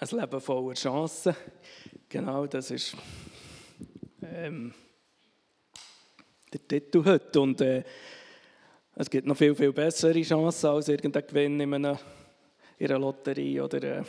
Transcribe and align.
ein 0.00 0.20
Leben 0.20 0.40
voller 0.40 0.74
Chancen. 0.74 1.34
Genau, 2.08 2.46
das 2.46 2.70
ist 2.70 2.96
ähm, 4.22 4.72
der 6.52 6.68
Titel 6.68 7.04
heute. 7.04 7.40
Und 7.40 7.60
äh, 7.60 7.82
es 8.94 9.10
gibt 9.10 9.26
noch 9.26 9.36
viel, 9.36 9.56
viel 9.56 9.72
bessere 9.72 10.22
Chancen 10.22 10.66
als 10.70 10.88
irgendein 10.88 11.26
Gewinn 11.26 11.60
in 11.60 11.74
einer, 11.74 11.98
in 12.78 12.86
einer 12.86 12.98
Lotterie 13.00 13.60
oder 13.60 13.82
äh, 13.82 14.04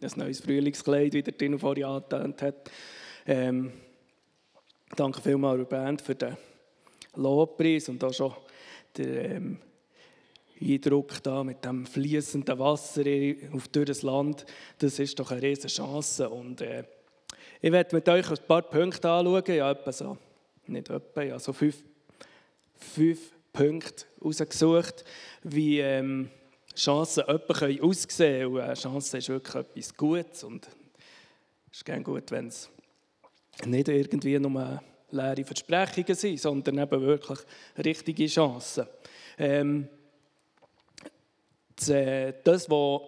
ein 0.00 0.12
neues 0.14 0.40
Frühlingskleid, 0.40 1.12
wie 1.12 1.22
der 1.22 1.36
Tino 1.36 1.58
vorhin 1.58 1.84
angetönt 1.84 2.42
hat. 2.42 2.70
Ähm, 3.26 3.72
danke 4.94 5.20
vielmals 5.20 5.58
der 5.58 5.64
Band 5.64 6.02
für 6.02 6.14
den 6.14 6.36
Lobpreis 7.16 7.88
und 7.88 8.02
auch 8.04 8.14
schon 8.14 8.32
den 8.96 9.30
ähm, 9.30 9.58
Eindruck 10.60 11.22
da 11.22 11.42
mit 11.42 11.64
dem 11.64 11.86
fließenden 11.86 12.58
Wasser 12.58 13.02
auf 13.52 13.68
das 13.68 14.02
Land. 14.02 14.44
Das 14.78 14.98
ist 14.98 15.18
doch 15.18 15.30
eine 15.30 15.42
riesige 15.42 15.68
Chance. 15.68 16.28
Und, 16.28 16.60
äh, 16.60 16.84
ich 17.60 17.72
werde 17.72 17.96
mit 17.96 18.08
euch 18.08 18.30
ein 18.30 18.46
paar 18.46 18.62
Punkte 18.62 19.10
anschauen. 19.10 19.44
Ja, 19.48 19.70
etwa 19.70 19.92
so, 19.92 20.18
nicht 20.66 20.90
etwa, 20.90 21.22
ja, 21.22 21.38
so 21.38 21.52
fünf, 21.52 21.82
fünf 22.74 23.32
Punkte 23.52 24.04
rausgesucht, 24.22 25.04
wie 25.42 25.80
ähm, 25.80 26.30
Chancen 26.74 27.24
etwa 27.26 27.66
aussehen 27.82 28.40
können. 28.42 28.54
Und 28.54 28.60
eine 28.60 28.74
Chance 28.74 29.18
ist 29.18 29.28
wirklich 29.28 29.54
etwas 29.54 29.96
Gutes. 29.96 30.44
Und 30.44 30.68
es 31.70 31.78
ist 31.78 31.84
gerne 31.84 32.02
gut, 32.02 32.30
wenn 32.30 32.48
es 32.48 32.70
nicht 33.66 33.88
irgendwie 33.88 34.38
nur 34.38 34.82
leere 35.10 35.44
Versprechungen 35.44 36.14
sind, 36.14 36.40
sondern 36.40 36.78
eben 36.78 37.02
wirklich 37.02 37.38
richtige 37.76 38.26
Chancen. 38.26 38.86
Ähm, 39.38 39.84
äh, 39.84 39.99
das, 41.88 42.70
was 42.70 43.00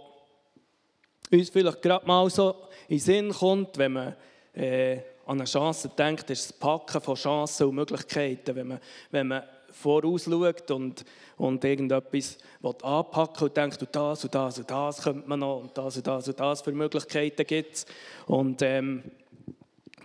uns 1.30 1.50
vielleicht 1.50 1.82
gerade 1.82 2.06
mal 2.06 2.28
so 2.30 2.54
in 2.88 2.96
den 2.96 3.00
Sinn 3.00 3.32
kommt, 3.32 3.78
wenn 3.78 3.92
man 3.92 4.16
äh, 4.54 4.98
an 5.26 5.38
eine 5.38 5.44
Chance 5.44 5.90
denkt, 5.96 6.28
ist 6.30 6.50
das 6.50 6.58
Packen 6.58 7.00
von 7.00 7.14
Chancen 7.14 7.68
und 7.68 7.76
Möglichkeiten. 7.76 8.54
Wenn 8.54 8.68
man, 8.68 8.80
wenn 9.10 9.28
man 9.28 9.42
vorausschaut 9.70 10.70
und, 10.70 11.04
und 11.36 11.64
irgendetwas 11.64 12.38
anpacken 12.62 13.48
und 13.48 13.56
denkt, 13.56 13.80
und 13.80 13.94
das 13.96 14.24
und 14.24 14.34
das 14.34 14.58
und 14.58 14.70
das 14.70 15.02
könnte 15.02 15.28
man 15.28 15.40
noch 15.40 15.60
und 15.60 15.76
das 15.76 15.96
und 15.96 16.06
das 16.06 16.28
und 16.28 16.38
das 16.38 16.60
für 16.60 16.72
Möglichkeiten 16.72 17.46
gibt 17.46 17.74
es. 17.74 17.86
Und 18.26 18.62
ähm, 18.62 19.02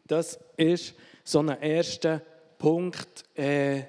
das 0.05 0.39
ist 0.55 0.93
so 1.23 1.39
ein 1.39 1.61
erster 1.61 2.21
Punkt, 2.57 3.25
äh, 3.37 3.83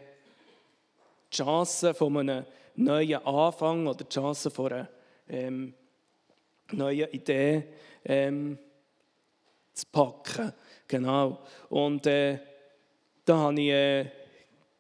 die 1.31 1.37
Chance 1.37 1.95
von 1.95 2.17
einem 2.17 2.45
neuen 2.79 3.27
Anfang 3.27 3.87
oder 3.87 4.05
die 4.05 4.09
Chance 4.09 4.51
von 4.51 4.73
einer 4.73 4.89
ähm, 5.29 5.75
neuen 6.73 7.11
Idee 7.11 7.65
ähm, 8.05 8.59
zu 9.73 9.85
packen. 9.91 10.53
Genau. 10.87 11.41
Und 11.69 12.07
äh, 12.07 12.39
da 13.25 13.37
habe 13.37 13.61
ich 13.61 13.71
äh, 13.71 14.11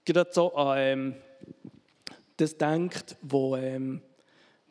gerade 0.04 0.30
so 0.32 0.54
an 0.54 0.78
ähm, 0.78 1.14
das 2.36 2.52
gedacht, 2.52 3.16
wo, 3.20 3.56
ähm, 3.56 4.00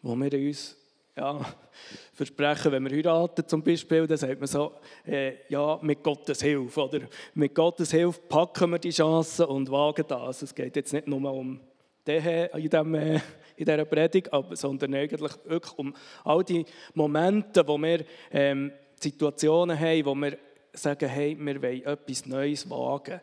wo 0.01 0.15
wir 0.15 0.33
uns 0.33 0.77
ja, 1.15 1.39
versprechen, 2.13 2.71
wenn 2.71 2.85
wir 2.85 2.95
heiraten 2.95 3.47
zum 3.47 3.61
Beispiel, 3.61 4.07
dann 4.07 4.17
sagt 4.17 4.39
man 4.39 4.47
so, 4.47 4.73
äh, 5.05 5.33
ja, 5.49 5.77
mit 5.81 6.01
Gottes 6.01 6.41
Hilfe. 6.41 6.85
Oder 6.85 7.01
mit 7.33 7.53
Gottes 7.53 7.91
Hilfe 7.91 8.21
packen 8.21 8.71
wir 8.71 8.79
die 8.79 8.91
Chancen 8.91 9.45
und 9.45 9.69
wagen 9.69 10.05
das. 10.07 10.43
Es 10.43 10.55
geht 10.55 10.75
jetzt 10.75 10.93
nicht 10.93 11.07
nur 11.07 11.31
um 11.31 11.59
in, 12.07 12.93
äh, 12.95 13.19
in 13.57 13.65
dieser 13.65 13.85
Predigt, 13.85 14.29
sondern 14.51 14.93
eigentlich 14.93 15.31
wirklich 15.45 15.77
um 15.77 15.95
all 16.23 16.43
die 16.43 16.65
Momente, 16.93 17.67
wo 17.67 17.77
wir 17.77 18.05
ähm, 18.31 18.71
Situationen 18.99 19.79
haben, 19.79 20.05
wo 20.05 20.15
wir 20.15 20.37
sagen, 20.73 21.09
hey, 21.09 21.37
wir 21.39 21.61
wollen 21.61 21.85
etwas 21.85 22.25
Neues 22.25 22.69
wagen. 22.69 23.19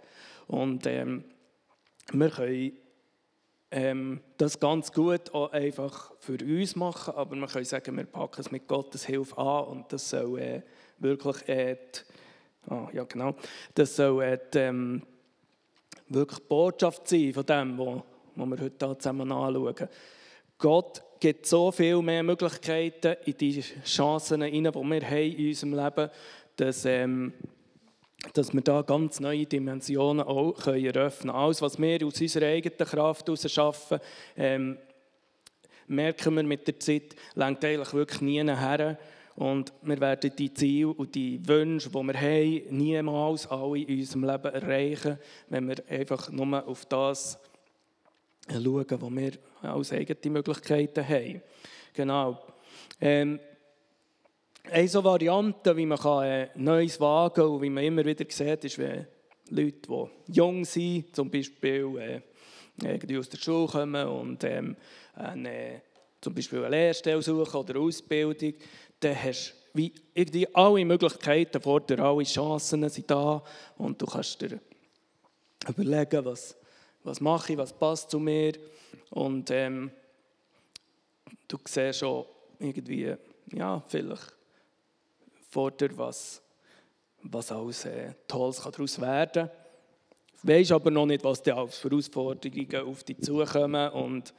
Und 0.47 0.87
ähm, 0.87 1.25
wir 2.13 2.31
können 2.31 2.73
ähm, 3.71 4.21
das 4.37 4.61
ganz 4.61 4.93
gut 4.93 5.35
auch 5.35 5.53
einfach 5.53 6.13
für 6.19 6.39
uns 6.41 6.77
machen, 6.77 7.15
aber 7.15 7.35
wir 7.37 7.47
können 7.47 7.65
sagen, 7.65 7.97
wir 7.97 8.05
packen 8.05 8.41
es 8.41 8.51
mit 8.51 8.69
Gottes 8.69 9.07
Hilfe 9.07 9.37
an 9.39 9.65
und 9.65 9.93
das 9.93 10.11
soll 10.11 10.39
äh, 10.39 10.63
wirklich 10.99 11.49
äh, 11.49 11.75
die, 11.75 12.73
oh, 12.73 12.89
ja 12.93 13.05
genau, 13.05 13.35
das 13.75 13.97
soll 13.97 14.23
äh, 14.23 14.39
die, 14.53 14.59
ähm, 14.59 15.03
wirklich 16.09 16.41
Botschaft 16.47 17.09
sein 17.09 17.33
von 17.33 17.47
dem, 17.47 17.79
was 17.79 18.03
die 18.37 18.41
wir 18.41 18.61
heute 18.61 18.87
hier 18.87 18.99
zusammen 18.99 19.33
anschauen. 19.33 19.89
Gott 20.59 21.03
gibt 21.21 21.47
so 21.47 21.73
viel 21.73 22.01
mehr 22.03 22.23
Möglichkeiten 22.23 23.17
in 23.25 23.37
die 23.37 23.61
Chancen 23.85 24.43
hinein, 24.43 24.73
die 24.73 24.79
wir 24.79 25.11
haben 25.11 25.37
in 25.37 25.49
unserem 25.49 25.75
Leben, 25.75 26.11
dass, 26.57 26.85
ähm, 26.85 27.33
dass 28.33 28.53
wir 28.53 28.61
da 28.61 28.83
ganz 28.83 29.21
neue 29.21 29.47
Dimensionen 29.47 30.27
auch 30.27 30.53
können 30.53 30.85
eröffnen 30.85 31.33
können. 31.33 31.45
Alles, 31.45 31.61
was 31.61 31.79
wir 31.79 32.07
aus 32.07 32.21
unserer 32.21 32.47
eigenen 32.47 32.79
Kraft 32.79 33.27
heraus 33.27 33.51
schaffen, 33.51 33.99
ähm, 34.37 34.79
merken 35.87 36.35
wir 36.37 36.43
mit 36.43 36.67
der 36.67 36.79
Zeit, 36.79 37.15
lenkt 37.35 37.65
eigentlich 37.65 37.93
wirklich 37.93 38.21
nie 38.21 38.43
her. 38.45 38.99
Und 39.37 39.73
wir 39.83 40.01
werden 40.01 40.31
die 40.37 40.55
Ziele 40.55 40.89
und 40.89 41.15
die 41.15 41.41
Wünsche, 41.47 41.89
die 41.89 41.95
wir 41.95 42.21
haben, 42.21 42.77
niemals 42.77 43.49
alle 43.49 43.81
in 43.81 43.99
unserem 43.99 44.25
Leben 44.25 44.55
erreichen, 44.55 45.19
wenn 45.49 45.69
wir 45.69 45.77
einfach 45.89 46.31
nur 46.31 46.67
auf 46.69 46.87
das 46.87 47.41
schauen, 48.49 49.01
wo 49.01 49.11
wir 49.11 49.33
als 49.63 49.93
eigene 49.93 50.33
Möglichkeiten 50.33 51.09
haben. 51.09 51.43
Genau. 51.93 52.39
Ähm, 53.01 53.41
eine 54.71 54.89
so 54.89 55.05
Variante, 55.05 55.77
wie 55.77 55.87
man 55.87 55.99
kann, 55.99 56.25
äh, 56.25 56.49
Neues 56.55 56.99
wagen 57.01 57.35
kann 57.35 57.47
und 57.47 57.63
wie 57.63 57.71
man 57.71 57.85
immer 57.85 58.05
wieder 58.05 58.25
sieht, 58.29 58.65
ist, 58.65 58.79
wenn 58.79 59.07
Leute, 59.51 59.89
die 59.89 60.33
jung 60.33 60.65
sind, 60.65 61.15
zum 61.15 61.31
Beispiel 61.31 62.23
äh, 62.83 63.19
aus 63.19 63.29
der 63.29 63.39
Schule 63.39 63.67
kommen 63.67 64.07
und 64.09 64.43
ähm, 64.45 64.77
eine, 65.15 65.83
zum 66.21 66.35
Beispiel 66.35 66.61
eine 66.61 66.71
Lehrstelle 66.71 67.23
suchen 67.23 67.61
oder 67.61 67.75
eine 67.75 67.85
Ausbildung, 67.85 68.55
dann 69.01 69.23
hast 69.23 69.51
du 69.51 69.65
wie 69.75 69.93
irgendwie 70.15 70.47
alle 70.55 70.85
Möglichkeiten 70.85 71.61
vor 71.61 71.81
dir, 71.81 71.99
alle 71.99 72.23
Chancen 72.23 72.89
sind 72.89 73.11
da 73.11 73.43
und 73.77 74.01
du 74.01 74.07
kannst 74.07 74.41
dir 74.41 74.61
überlegen, 75.69 76.25
was, 76.25 76.57
was 77.05 77.21
mache 77.21 77.53
ich, 77.53 77.59
was 77.59 77.73
passt 77.73 78.11
zu 78.11 78.19
mir. 78.19 78.55
Und 79.11 79.51
ähm, 79.51 79.93
du 81.47 81.59
siehst 81.65 82.01
schon 82.01 82.25
irgendwie, 82.59 83.15
ja, 83.53 83.83
vielleicht 83.87 84.35
vor 85.51 85.71
dir, 85.71 85.97
was, 85.97 86.43
was 87.23 87.53
alles 87.53 87.85
äh, 87.85 88.15
Tolles 88.27 88.57
daraus 88.57 89.01
werden 89.01 89.49
kann. 89.49 89.51
Weißt 90.43 90.73
aber 90.73 90.91
noch 90.91 91.07
nicht, 91.07 91.25
was 91.25 91.43
dir 91.43 91.57
als 91.57 91.83
Herausforderungen 91.85 92.77
auf 92.87 93.05
dich 93.05 93.21
zukommen. 93.21 93.91
Und 93.93 94.35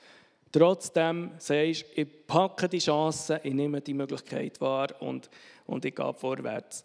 trotzdem 0.51 1.31
sagst 1.37 1.85
du, 1.95 2.01
ich 2.01 2.27
packe 2.27 2.67
die 2.67 2.79
Chance, 2.79 3.39
ich 3.43 3.53
nehme 3.53 3.81
die 3.81 3.93
Möglichkeit 3.93 4.59
wahr 4.61 4.89
und, 4.99 5.29
und 5.65 5.85
ich 5.85 5.95
gehe 5.95 6.13
vorwärts. 6.13 6.83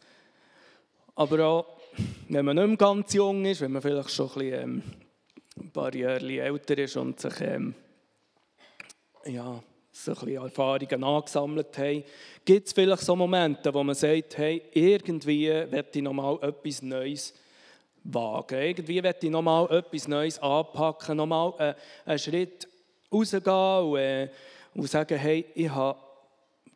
Aber 1.14 1.44
auch, 1.44 1.66
wenn 2.28 2.44
man 2.44 2.56
nicht 2.56 2.66
mehr 2.66 2.76
ganz 2.76 3.12
jung 3.12 3.44
ist, 3.44 3.60
wenn 3.60 3.72
man 3.72 3.82
vielleicht 3.82 4.10
schon 4.10 4.28
ein 4.28 4.34
bisschen 4.34 4.62
ähm, 4.62 4.82
ein 5.60 5.70
paar 5.70 5.94
Jahre 5.94 6.40
älter 6.40 6.78
ist 6.78 6.96
und 6.96 7.20
sich 7.20 7.40
ähm, 7.40 7.74
ja, 9.26 9.62
so 9.92 10.12
ein 10.12 10.14
bisschen 10.14 10.42
Erfahrungen 10.42 11.04
angesammelt 11.04 11.76
hat, 11.76 12.04
gibt 12.44 12.66
es 12.66 12.72
vielleicht 12.72 13.02
so 13.02 13.14
Momente, 13.16 13.72
wo 13.72 13.82
man 13.82 13.94
sagt, 13.94 14.38
hey, 14.38 14.62
irgendwie 14.72 15.48
werde 15.48 15.88
ich 15.92 16.02
noch 16.02 16.12
mal 16.12 16.38
etwas 16.42 16.82
Neues 16.82 17.34
wagen. 18.04 18.58
Irgendwie 18.58 19.02
werde 19.02 19.26
ich 19.26 19.30
noch 19.30 19.42
mal 19.42 19.70
etwas 19.70 20.08
Neues 20.08 20.38
anpacken, 20.38 21.16
noch 21.16 21.26
mal 21.26 21.54
äh, 21.58 21.74
einen 22.06 22.18
Schritt 22.18 22.66
rausgehen 23.12 23.42
und, 23.44 23.96
äh, 23.98 24.28
und 24.74 24.88
sagen, 24.88 25.18
hey, 25.18 25.44
ich 25.54 25.68
habe 25.68 25.98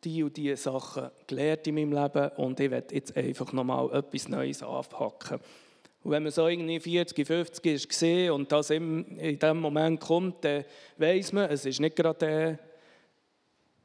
die 0.03 0.21
und 0.21 0.37
diese 0.37 0.57
Sachen 0.57 1.09
gelernt 1.25 1.65
in 1.65 1.75
meinem 1.75 1.93
Leben 1.93 2.29
und 2.37 2.59
ich 2.59 2.69
werde 2.69 2.93
jetzt 2.93 3.15
einfach 3.17 3.51
noch 3.53 3.63
mal 3.63 3.91
etwas 3.91 4.27
Neues 4.27 4.61
anpacken. 4.61 5.39
Und 6.05 6.11
wenn 6.11 6.21
man 6.21 6.31
so 6.31 6.47
irgendwie 6.47 6.79
40, 6.79 7.25
50 7.25 7.65
ist 7.65 7.89
gesehen 7.89 8.31
und 8.31 8.51
das 8.51 8.69
in 8.69 9.17
diesem 9.17 9.59
Moment 9.59 9.99
kommt, 9.99 10.45
dann 10.45 10.63
weiß 10.97 11.33
man, 11.33 11.49
es 11.49 11.65
ist 11.65 11.79
nicht 11.79 11.95
gerade 11.95 12.27
äh, 12.27 12.57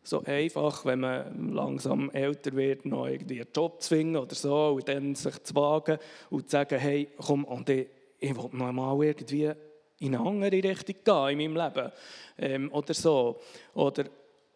so 0.02 0.22
einfach, 0.24 0.84
wenn 0.84 1.00
man 1.00 1.54
langsam 1.54 2.10
älter 2.10 2.52
wird, 2.52 2.84
noch 2.84 3.06
irgendwie 3.06 3.40
einen 3.40 3.48
Job 3.56 3.80
zu 3.80 3.96
finden 3.96 4.18
oder 4.18 4.34
so 4.34 4.72
und 4.72 4.86
dann 4.86 5.14
sich 5.14 5.42
zu 5.44 5.54
wagen 5.54 5.96
und 6.28 6.42
zu 6.42 6.50
sagen, 6.50 6.78
hey, 6.78 7.08
komm, 7.16 7.46
und 7.46 7.70
ich, 7.70 7.88
ich 8.18 8.36
will 8.36 8.50
noch 8.52 8.70
mal 8.70 9.02
irgendwie 9.02 9.52
in 10.00 10.14
eine 10.14 10.26
andere 10.26 10.62
Richtung 10.62 10.96
gehen 11.02 11.40
in 11.40 11.54
meinem 11.54 11.72
Leben 11.74 11.92
ähm, 12.36 12.70
oder 12.70 12.92
so. 12.92 13.40
Oder 13.72 14.04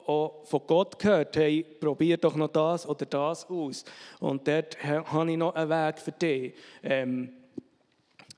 auch 0.06 0.44
von 0.44 0.60
Gott 0.66 0.98
gehört, 0.98 1.34
hey, 1.38 1.64
probier 1.80 2.18
doch 2.18 2.36
noch 2.36 2.48
das 2.48 2.86
oder 2.86 3.06
das 3.06 3.48
aus. 3.48 3.86
Und 4.20 4.46
dort 4.46 4.76
habe 4.84 5.30
ich 5.30 5.38
noch 5.38 5.54
einen 5.54 5.70
Weg 5.70 5.98
für 5.98 6.12
dich. 6.12 6.52
Ähm, 6.82 7.32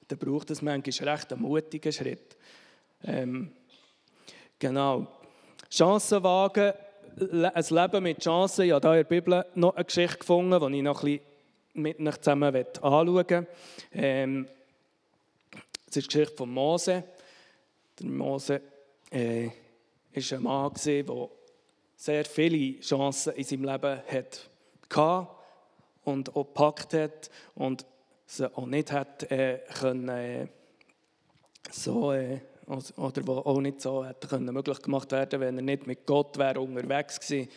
dann 0.09 0.19
braucht 0.19 0.51
es 0.51 0.63
manchmal 0.63 1.09
recht 1.09 1.33
einen 1.33 1.43
mutigen 1.43 1.93
Schritt. 1.93 2.37
Ähm, 3.05 3.53
genau. 4.59 5.07
Chancen 5.71 6.23
wagen 6.23 6.73
ein 7.19 7.65
Leben 7.71 8.03
mit 8.03 8.23
Chancen. 8.23 8.67
Ich 8.67 8.73
habe 8.73 8.89
hier 8.89 9.01
in 9.01 9.09
der 9.09 9.21
Bibel 9.21 9.45
noch 9.55 9.75
eine 9.75 9.85
Geschichte 9.85 10.19
gefunden, 10.19 10.71
die 10.73 10.77
ich 10.77 10.83
noch 10.83 11.03
ein 11.03 11.19
bisschen 11.19 11.27
mit 11.75 12.01
euch 12.01 12.17
zusammen 12.19 12.55
anschauen 12.55 13.15
möchte. 13.15 13.47
Ähm, 13.93 14.49
das 15.87 15.97
ist 15.97 16.07
die 16.07 16.09
Geschichte 16.09 16.37
von 16.37 16.51
Mose. 16.51 17.05
Der 17.99 18.07
Mose 18.07 18.61
äh, 19.11 19.49
ein 20.15 20.43
Mann, 20.43 20.73
der 20.85 21.29
sehr 21.97 22.25
viele 22.25 22.81
Chancen 22.81 23.33
in 23.35 23.45
seinem 23.45 23.65
Leben 23.65 24.01
hatte 24.07 25.29
und 26.05 26.37
auch 26.37 26.45
gepackt 26.45 26.95
hat 26.95 27.31
und 27.55 27.85
sie 28.27 28.55
auch 28.57 28.67
nicht 28.67 28.93
hat 28.93 29.31
äh, 29.31 29.61
können, 29.79 30.09
äh, 30.09 30.49
so 31.71 32.13
äh, 32.13 32.41
oder 32.67 33.27
wo 33.27 33.39
auch 33.39 33.61
nicht 33.61 33.81
so 33.81 34.05
hätte 34.05 34.27
können 34.27 34.53
möglich 34.53 34.83
gemacht 34.83 35.13
werden, 35.13 35.41
wenn 35.41 35.57
er 35.57 35.63
nicht 35.63 35.87
mit 35.87 36.05
Gott 36.05 36.37
wäre 36.37 36.61
unterwegs 36.61 37.21
gewesen. 37.21 37.49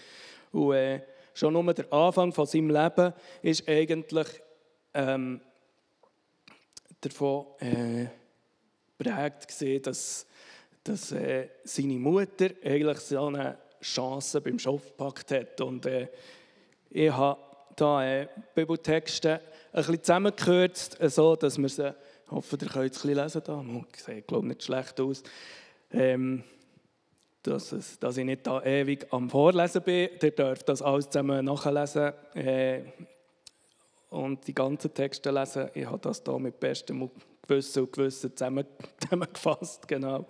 Und 0.52 0.74
äh, 0.74 1.02
schon 1.34 1.54
nur 1.54 1.74
der 1.74 1.92
Anfang 1.92 2.32
von 2.32 2.46
seinem 2.46 2.70
Leben 2.70 3.14
ist 3.42 3.68
eigentlich 3.68 4.28
ähm, 4.94 5.42
davon 7.02 7.48
äh, 7.60 8.08
dass, 9.80 10.28
dass 10.84 11.12
äh, 11.12 11.50
seine 11.64 11.94
Mutter 11.94 12.50
eigentlich 12.64 13.00
so 13.00 13.26
eine 13.26 13.58
Chance 13.82 14.42
beim 14.42 14.60
Schopf 14.60 14.86
gepackt 14.88 15.32
hat. 15.32 15.62
Und 15.62 15.86
äh, 15.86 16.10
ich 16.90 17.12
habe 17.12 17.40
da 17.76 18.06
äh, 18.06 18.28
Bibeltexte 18.54 19.42
ein 19.72 19.78
bisschen 19.78 20.04
zusammengekürzt, 20.04 20.98
so 21.10 21.36
dass 21.36 21.58
wir 21.58 21.70
sie 21.70 21.94
ich 22.30 22.36
hoffe, 22.36 22.58
ihr 22.62 22.68
könnt 22.68 22.96
es 22.96 23.04
ein 23.04 23.16
bisschen 23.16 23.24
lesen. 23.24 23.42
Da. 23.44 23.66
Sieht, 23.98 24.28
glaube 24.28 24.48
nicht 24.48 24.64
schlecht 24.64 25.02
aus. 25.02 25.24
Ähm, 25.92 26.44
dass, 27.42 27.72
es, 27.72 27.98
dass 27.98 28.18
ich 28.18 28.26
nicht 28.26 28.46
da 28.46 28.62
ewig 28.62 29.08
am 29.12 29.32
Vorlesen 29.32 29.82
bin. 29.82 30.10
Ihr 30.22 30.32
dürft 30.32 30.70
das 30.70 30.84
alles 30.84 31.10
zusammen 31.10 31.44
nachlesen 31.46 32.14
äh, 32.36 32.82
und 34.10 34.48
die 34.48 34.54
ganzen 34.54 34.94
Texte 34.94 35.32
lesen. 35.32 35.70
Ich 35.74 35.86
habe 35.86 36.00
das 36.00 36.22
hier 36.26 36.40
mit 36.40 36.60
bestem 36.60 37.10
Gewissen 37.48 37.84
und 37.84 37.94
Gewissen 37.94 38.32
zusammengefasst. 38.36 39.88
Genau. 39.88 40.28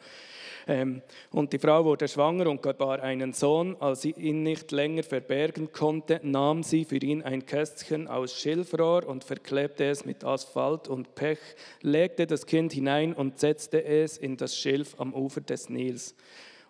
Ähm, 0.67 1.01
und 1.31 1.51
die 1.51 1.59
Frau 1.59 1.83
wurde 1.83 2.07
schwanger 2.07 2.47
und 2.47 2.61
gebar 2.61 3.01
einen 3.01 3.33
Sohn. 3.33 3.75
Als 3.79 4.01
sie 4.01 4.11
ihn 4.11 4.43
nicht 4.43 4.71
länger 4.71 5.03
verbergen 5.03 5.71
konnte, 5.71 6.19
nahm 6.23 6.63
sie 6.63 6.85
für 6.85 6.97
ihn 6.97 7.21
ein 7.23 7.45
Kästchen 7.45 8.07
aus 8.07 8.33
Schilfrohr 8.33 9.05
und 9.07 9.23
verklebte 9.23 9.85
es 9.85 10.05
mit 10.05 10.23
Asphalt 10.23 10.87
und 10.87 11.15
Pech, 11.15 11.39
legte 11.81 12.27
das 12.27 12.45
Kind 12.45 12.73
hinein 12.73 13.13
und 13.13 13.39
setzte 13.39 13.83
es 13.83 14.17
in 14.17 14.37
das 14.37 14.55
Schilf 14.55 14.95
am 14.99 15.13
Ufer 15.13 15.41
des 15.41 15.69
Nils. 15.69 16.15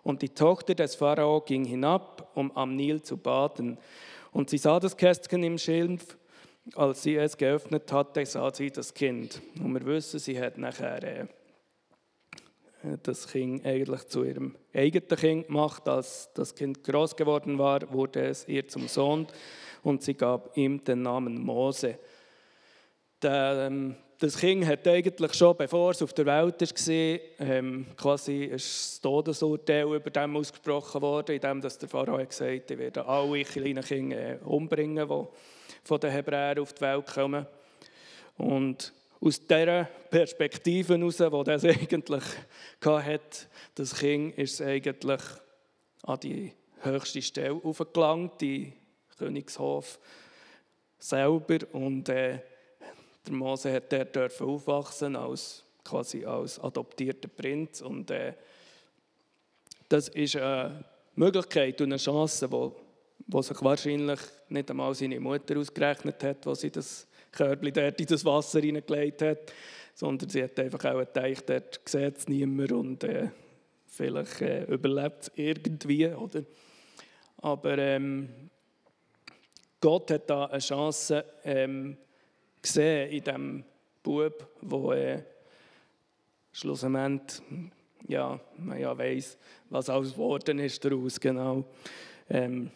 Und 0.02 0.22
die 0.22 0.30
Tochter 0.30 0.74
des 0.74 0.94
Pharao 0.94 1.42
ging 1.42 1.64
hinab, 1.64 2.30
um 2.34 2.56
am 2.56 2.74
Nil 2.74 3.02
zu 3.02 3.18
baden. 3.18 3.78
Und 4.32 4.48
sie 4.48 4.58
sah 4.58 4.80
das 4.80 4.96
Kästchen 4.96 5.42
im 5.42 5.58
Schilf. 5.58 6.16
Als 6.76 7.02
sie 7.02 7.16
es 7.16 7.36
geöffnet 7.36 7.92
hatte, 7.92 8.24
sah 8.24 8.52
sie 8.52 8.70
das 8.70 8.94
Kind. 8.94 9.40
Und 9.62 9.74
wir 9.74 9.84
wissen, 9.86 10.20
sie 10.20 10.40
hat 10.40 10.56
nachher 10.56 11.02
äh, 11.02 11.26
das 13.02 13.26
Kind 13.28 13.66
eigentlich 13.66 14.06
zu 14.08 14.24
ihrem 14.24 14.56
eigenen 14.72 15.08
Kind 15.08 15.46
gemacht. 15.48 15.88
Als 15.88 16.30
das 16.34 16.54
Kind 16.54 16.84
groß 16.84 17.16
geworden 17.16 17.58
war, 17.58 17.92
wurde 17.92 18.22
es 18.22 18.46
ihr 18.48 18.66
zum 18.68 18.88
Sohn 18.88 19.26
und 19.82 20.02
sie 20.02 20.14
gab 20.14 20.56
ihm 20.56 20.82
den 20.84 21.02
Namen 21.02 21.40
Mose. 21.42 21.98
Ähm, 23.22 23.96
das 24.18 24.36
Kind 24.36 24.66
hat 24.66 24.86
eigentlich 24.86 25.32
schon, 25.34 25.56
bevor 25.56 25.92
es 25.92 26.02
auf 26.02 26.12
der 26.12 26.26
Welt 26.26 26.60
war, 26.60 27.46
ähm, 27.48 27.86
quasi 27.96 28.48
das 28.52 29.00
Todesurteil 29.00 29.84
über 29.84 30.10
dem 30.10 30.36
ausgesprochen 30.36 31.00
worden, 31.00 31.36
indem 31.36 31.60
der 31.62 31.70
Pharao 31.70 32.18
gesagt 32.18 32.62
hat, 32.62 32.70
ich 32.70 32.78
werde 32.78 33.06
alle 33.06 33.42
kleinen 33.44 33.82
Kinder 33.82 34.34
äh, 34.34 34.38
umbringen, 34.44 35.08
die 35.08 35.26
von 35.84 36.00
den 36.00 36.10
Hebräern 36.10 36.58
auf 36.58 36.72
die 36.72 36.80
Welt 36.82 37.06
kommen. 37.06 37.46
Und 38.36 38.92
aus 39.20 39.46
dieser 39.46 39.84
Perspektive 40.10 40.96
heraus, 40.96 41.16
die 41.16 41.44
das 41.44 41.64
eigentlich 41.64 42.24
hatte, 42.84 43.46
das 43.74 43.94
Kind 43.94 44.36
ist 44.38 44.62
eigentlich 44.62 45.20
an 46.02 46.20
die 46.20 46.52
höchste 46.82 47.20
Stelle 47.20 47.60
aufgelangt, 47.62 48.40
die 48.40 48.72
Königshof 49.18 49.98
selber. 50.98 51.58
Und 51.72 52.08
äh, 52.08 52.38
der 53.26 53.32
Mose 53.34 53.72
hat 53.72 53.92
dort 53.92 54.40
aufwachsen 54.40 55.16
als 55.16 55.64
quasi 55.84 56.24
als 56.24 56.58
adoptierter 56.58 57.28
Prinz. 57.28 57.82
Und 57.82 58.10
äh, 58.10 58.34
das 59.88 60.08
ist 60.08 60.36
eine 60.36 60.84
Möglichkeit 61.14 61.80
und 61.80 61.88
eine 61.88 61.96
Chance, 61.98 62.48
die, 62.48 62.70
die 63.30 63.42
sich 63.42 63.62
wahrscheinlich 63.62 64.20
nicht 64.48 64.70
einmal 64.70 64.94
seine 64.94 65.20
Mutter 65.20 65.58
ausgerechnet 65.58 66.22
hat, 66.24 66.46
wo 66.46 66.54
sie 66.54 66.70
das 66.70 67.06
Körbchen 67.32 67.72
dort 67.72 68.00
in 68.00 68.06
das 68.06 68.24
Wasser 68.24 68.60
hineingelegt 68.60 69.22
hat, 69.22 69.52
sondern 69.94 70.28
sie 70.28 70.42
hat 70.42 70.58
einfach 70.58 70.84
auch 70.84 70.98
gedacht, 70.98 71.48
dort 71.48 71.80
sieht 71.84 72.16
es 72.16 72.28
niemand 72.28 72.72
und 72.72 73.04
äh, 73.04 73.28
vielleicht 73.86 74.40
äh, 74.40 74.64
überlebt 74.64 75.22
es 75.22 75.32
irgendwie. 75.36 76.08
Oder? 76.08 76.42
Aber 77.38 77.78
ähm, 77.78 78.28
Gott 79.80 80.10
hat 80.10 80.28
da 80.28 80.46
eine 80.46 80.58
Chance 80.58 81.24
ähm, 81.44 81.96
gesehen 82.60 83.10
in 83.10 83.24
diesem 83.24 83.64
Bub, 84.02 84.48
wo 84.60 84.92
äh, 84.92 85.22
schlussendlich 86.52 87.40
ja, 88.08 88.40
man 88.56 88.80
ja 88.80 88.96
weiss, 88.96 89.38
was 89.68 89.88
alles 89.88 90.12
geworden 90.12 90.58
ist 90.58 90.84
daraus, 90.84 91.20
genau. 91.20 91.64
Ähm, 92.28 92.70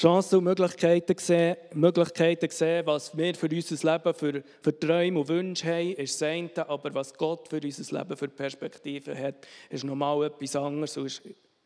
Chancen 0.00 0.38
und 0.38 0.44
Möglichkeiten 0.44 1.14
sehen, 1.18 1.56
Möglichkeiten 1.74 2.48
sehen, 2.48 2.86
was 2.86 3.14
wir 3.14 3.34
für 3.34 3.50
unser 3.50 3.92
Leben 3.92 4.14
für, 4.14 4.42
für 4.62 4.80
Träume 4.80 5.20
und 5.20 5.28
Wünsche 5.28 5.66
haben, 5.66 5.92
ist 5.92 6.18
das 6.18 6.26
eine, 6.26 6.68
aber 6.70 6.94
was 6.94 7.12
Gott 7.12 7.48
für 7.48 7.60
unser 7.62 7.98
Leben 7.98 8.16
für 8.16 8.28
Perspektiven 8.28 9.18
hat, 9.18 9.46
ist 9.68 9.84
nochmal 9.84 10.24
etwas 10.24 10.56
anderes 10.56 10.96
und 10.96 11.04
ist 11.04 11.20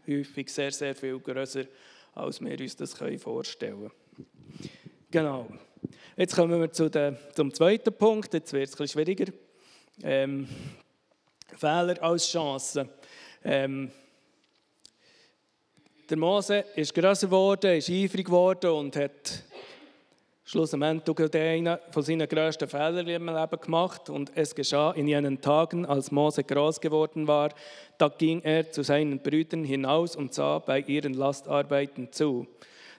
häufig 0.09 0.53
sehr, 0.53 0.73
sehr 0.73 0.97
viel 0.97 1.21
grösser, 1.21 1.67
als 2.13 2.41
wir 2.41 2.59
uns 2.59 2.75
das 2.75 2.95
vorstellen 2.95 3.79
können. 3.79 3.91
Genau. 5.13 5.47
Jetzt 6.17 6.35
kommen 6.35 6.61
wir 6.61 6.73
zu 6.73 6.91
der, 6.91 7.17
zum 7.35 7.55
zweiten 7.55 7.93
Punkt, 7.93 8.35
jetzt 8.35 8.53
wird 8.53 8.67
es 8.67 8.75
etwas 8.75 8.91
schwieriger. 8.91 9.33
Ähm, 10.03 10.49
Fehler 11.57 12.03
als 12.03 12.29
Chancen. 12.29 12.89
Ähm, 13.45 13.93
der 16.11 16.19
Mose 16.19 16.65
ist 16.77 16.95
größer 16.95 17.27
geworden, 17.27 17.79
ist 17.79 17.89
eifrig 17.89 18.27
geworden 18.27 18.71
und 18.71 18.97
hat 18.97 19.43
schlussendlich 20.45 21.35
einen 21.35 21.79
von 21.91 22.03
seinen 22.03 22.29
grössten 22.29 22.69
Fehlern 22.69 23.07
im 23.09 23.27
Leben 23.27 23.61
gemacht. 23.61 24.11
Und 24.11 24.31
es 24.35 24.55
geschah 24.55 24.93
in 24.93 25.09
jenen 25.09 25.41
Tagen, 25.41 25.87
als 25.87 26.11
Mose 26.11 26.45
groß 26.45 26.81
geworden 26.81 27.27
war, 27.27 27.51
da 27.97 28.09
ging 28.09 28.43
er 28.43 28.71
zu 28.71 28.83
seinen 28.83 29.21
Brüdern 29.21 29.65
hinaus 29.65 30.15
und 30.15 30.35
sah 30.35 30.59
bei 30.59 30.81
ihren 30.81 31.15
Lastarbeiten 31.15 32.13
zu. 32.13 32.47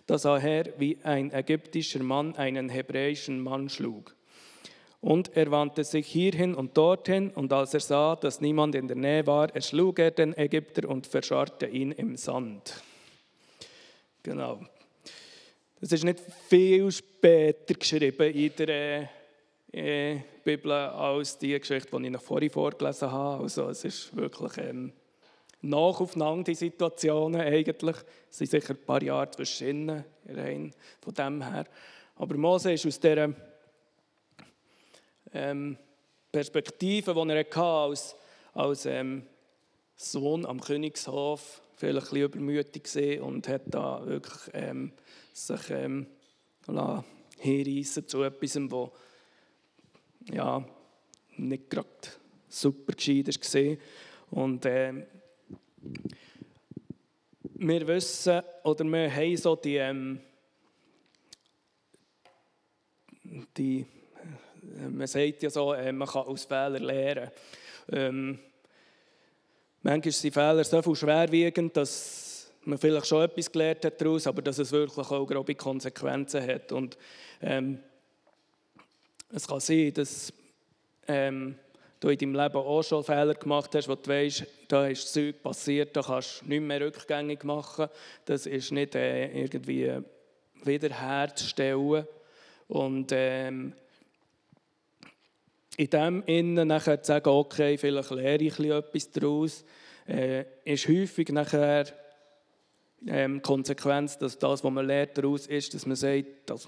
Da 0.08 0.18
sah 0.18 0.38
er, 0.38 0.66
wie 0.78 0.98
ein 1.04 1.32
ägyptischer 1.32 2.02
Mann 2.02 2.36
einen 2.36 2.70
hebräischen 2.70 3.40
Mann 3.40 3.70
schlug. 3.70 4.16
Und 5.02 5.38
er 5.38 5.52
wandte 5.52 5.84
sich 5.84 6.08
hierhin 6.08 6.56
und 6.56 6.76
dorthin, 6.76 7.30
und 7.30 7.54
als 7.54 7.76
er 7.76 7.80
sah, 7.80 8.16
dass 8.16 8.42
niemand 8.42 8.74
in 8.74 8.88
der 8.88 8.98
Nähe 8.98 9.28
war, 9.28 9.54
erschlug 9.56 10.00
er 10.00 10.10
den 10.10 10.36
Ägypter 10.36 10.90
und 10.90 11.06
verscharrte 11.06 11.68
ihn 11.68 11.92
im 11.92 12.18
Sand. 12.18 12.82
Genau. 14.26 14.60
Das 15.80 15.92
ist 15.92 16.04
nicht 16.04 16.20
viel 16.50 16.92
später 16.92 17.76
geschrieben 17.76 18.34
in 18.34 18.52
der 18.56 19.10
äh, 19.72 20.20
Bibel 20.44 20.72
als 20.72 21.38
die 21.38 21.60
Geschichte, 21.60 21.96
die 21.96 22.06
ich 22.06 22.12
noch 22.12 22.24
vorhin 22.24 22.50
vorgelesen 22.50 23.12
habe. 23.12 23.44
Also 23.44 23.70
es 23.70 23.86
ist 23.86 24.16
wirklich 24.16 24.58
ähm, 24.58 24.94
nacheinander 25.62 26.46
die 26.46 26.56
Situationen 26.56 27.40
eigentlich. 27.40 27.98
Es 28.32 28.40
sind 28.40 28.50
sicher 28.50 28.74
ein 28.74 28.84
paar 28.84 29.04
Jahre 29.04 29.30
zwischen 29.30 30.04
rein 30.28 30.74
von 31.02 31.14
dem 31.14 31.44
her. 31.44 31.66
Aber 32.16 32.36
Mose 32.36 32.74
ist 32.74 32.88
aus 32.88 33.00
dieser 33.00 33.32
ähm, 35.34 35.78
Perspektive, 36.32 37.14
die 37.14 37.30
er 37.30 37.46
hatte, 37.46 37.62
als, 37.62 38.16
als 38.56 38.88
ähm, 38.88 39.28
Sohn 39.96 40.48
am 40.48 40.60
Königshof 40.60 41.62
vielleicht 41.76 42.08
ein 42.08 42.12
bisschen 42.12 42.26
übermütig 42.26 42.84
gesehen 42.84 43.22
und 43.22 43.48
hat 43.48 43.64
da 43.68 44.06
wirklich 44.06 44.54
ähm, 44.54 44.92
sich 45.34 45.70
ähm, 45.70 46.08
hinreissen 47.38 48.08
zu 48.08 48.24
etwas, 48.24 48.58
wo 48.72 48.92
ja, 50.32 50.66
nicht 51.38 51.70
gerade 51.70 51.90
super 52.48 52.94
gescheit 52.94 53.28
war. 53.28 53.78
Und 54.32 54.66
äh, 54.66 55.06
wir 57.56 57.88
wissen, 57.88 58.42
oder 58.64 58.86
wir 58.86 59.14
haben 59.14 59.38
so 59.38 59.56
die, 59.56 59.76
ähm, 59.76 60.20
die 63.58 63.86
man 64.90 65.08
sagt 65.08 65.44
ja 65.44 65.50
so, 65.50 65.74
äh, 65.74 65.92
man 65.92 66.08
kann 66.08 66.24
aus 66.24 66.46
Fehlern 66.46 66.84
lernen. 66.84 67.32
Ähm, 67.92 68.40
manchmal 69.86 70.12
sind 70.12 70.34
Fehler 70.34 70.64
so 70.64 70.82
viel 70.82 70.96
schwerwiegend, 70.96 71.78
dass 71.78 72.52
man 72.64 72.80
vielleicht 72.80 73.06
schon 73.06 73.24
etwas 73.24 73.52
gelernt 73.52 73.86
hat 73.86 74.02
daraus, 74.02 74.26
aber 74.26 74.42
dass 74.42 74.58
es 74.58 74.72
wirklich 74.72 75.08
auch 75.08 75.28
grobe 75.28 75.54
Konsequenzen 75.54 76.46
hat. 76.46 76.72
Und 76.72 76.98
ähm, 77.42 77.78
es 79.32 79.48
kann 79.48 79.60
sein, 79.60 79.94
dass 79.94 80.34
ähm, 81.08 81.56
du 82.00 82.10
in 82.10 82.18
deinem 82.18 82.34
Leben 82.34 82.56
auch 82.56 82.82
schon 82.82 83.04
Fehler 83.04 83.36
gemacht 83.36 83.76
hast, 83.76 83.88
wo 83.88 83.94
du 83.94 84.10
weißt, 84.10 84.46
da 84.68 84.88
ist 84.88 85.14
Zeug 85.14 85.44
passiert, 85.44 85.96
da 85.96 86.02
kannst 86.02 86.42
du 86.42 86.50
nicht 86.50 86.62
mehr 86.62 86.82
rückgängig 86.82 87.44
machen. 87.44 87.88
Das 88.26 88.48
ist 88.48 88.72
nicht 88.72 88.96
äh, 88.96 89.28
irgendwie 89.40 90.00
wiederherzustellen. 90.64 92.08
Und 92.68 93.12
ähm, 93.12 93.74
in 95.78 95.90
dem 95.90 96.24
Innen 96.26 96.68
nachher 96.68 97.02
zu 97.02 97.08
sagen, 97.08 97.30
okay, 97.30 97.78
vielleicht 97.78 98.12
lehre 98.12 98.44
ich 98.44 98.60
etwas 98.60 99.12
daraus, 99.12 99.66
äh, 100.08 100.46
ist 100.64 100.88
häufig 100.88 101.30
nachher 101.30 101.86
ähm, 103.08 103.42
Konsequenz, 103.42 104.18
dass 104.18 104.38
das, 104.38 104.64
was 104.64 104.72
man 104.72 104.86
lernt 104.86 105.18
daraus 105.18 105.48
ist, 105.48 105.74
dass 105.74 105.86
man 105.86 105.96
sagt, 105.96 106.50
dass 106.50 106.68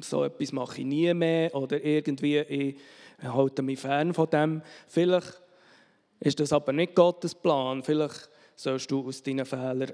so 0.00 0.24
etwas 0.24 0.52
mache 0.52 0.80
ich 0.80 0.86
nie 0.86 1.12
mehr 1.14 1.54
oder 1.54 1.82
irgendwie 1.82 2.38
ich 2.38 2.76
halte 3.22 3.62
mich 3.62 3.78
fern 3.78 4.12
von 4.12 4.28
dem. 4.28 4.62
Vielleicht 4.88 5.40
ist 6.20 6.40
das 6.40 6.52
aber 6.52 6.72
nicht 6.72 6.94
Gottes 6.94 7.34
Plan. 7.34 7.82
Vielleicht 7.82 8.28
sollst 8.56 8.90
du 8.90 9.06
aus 9.06 9.22
deinen 9.22 9.46
Fehlern 9.46 9.92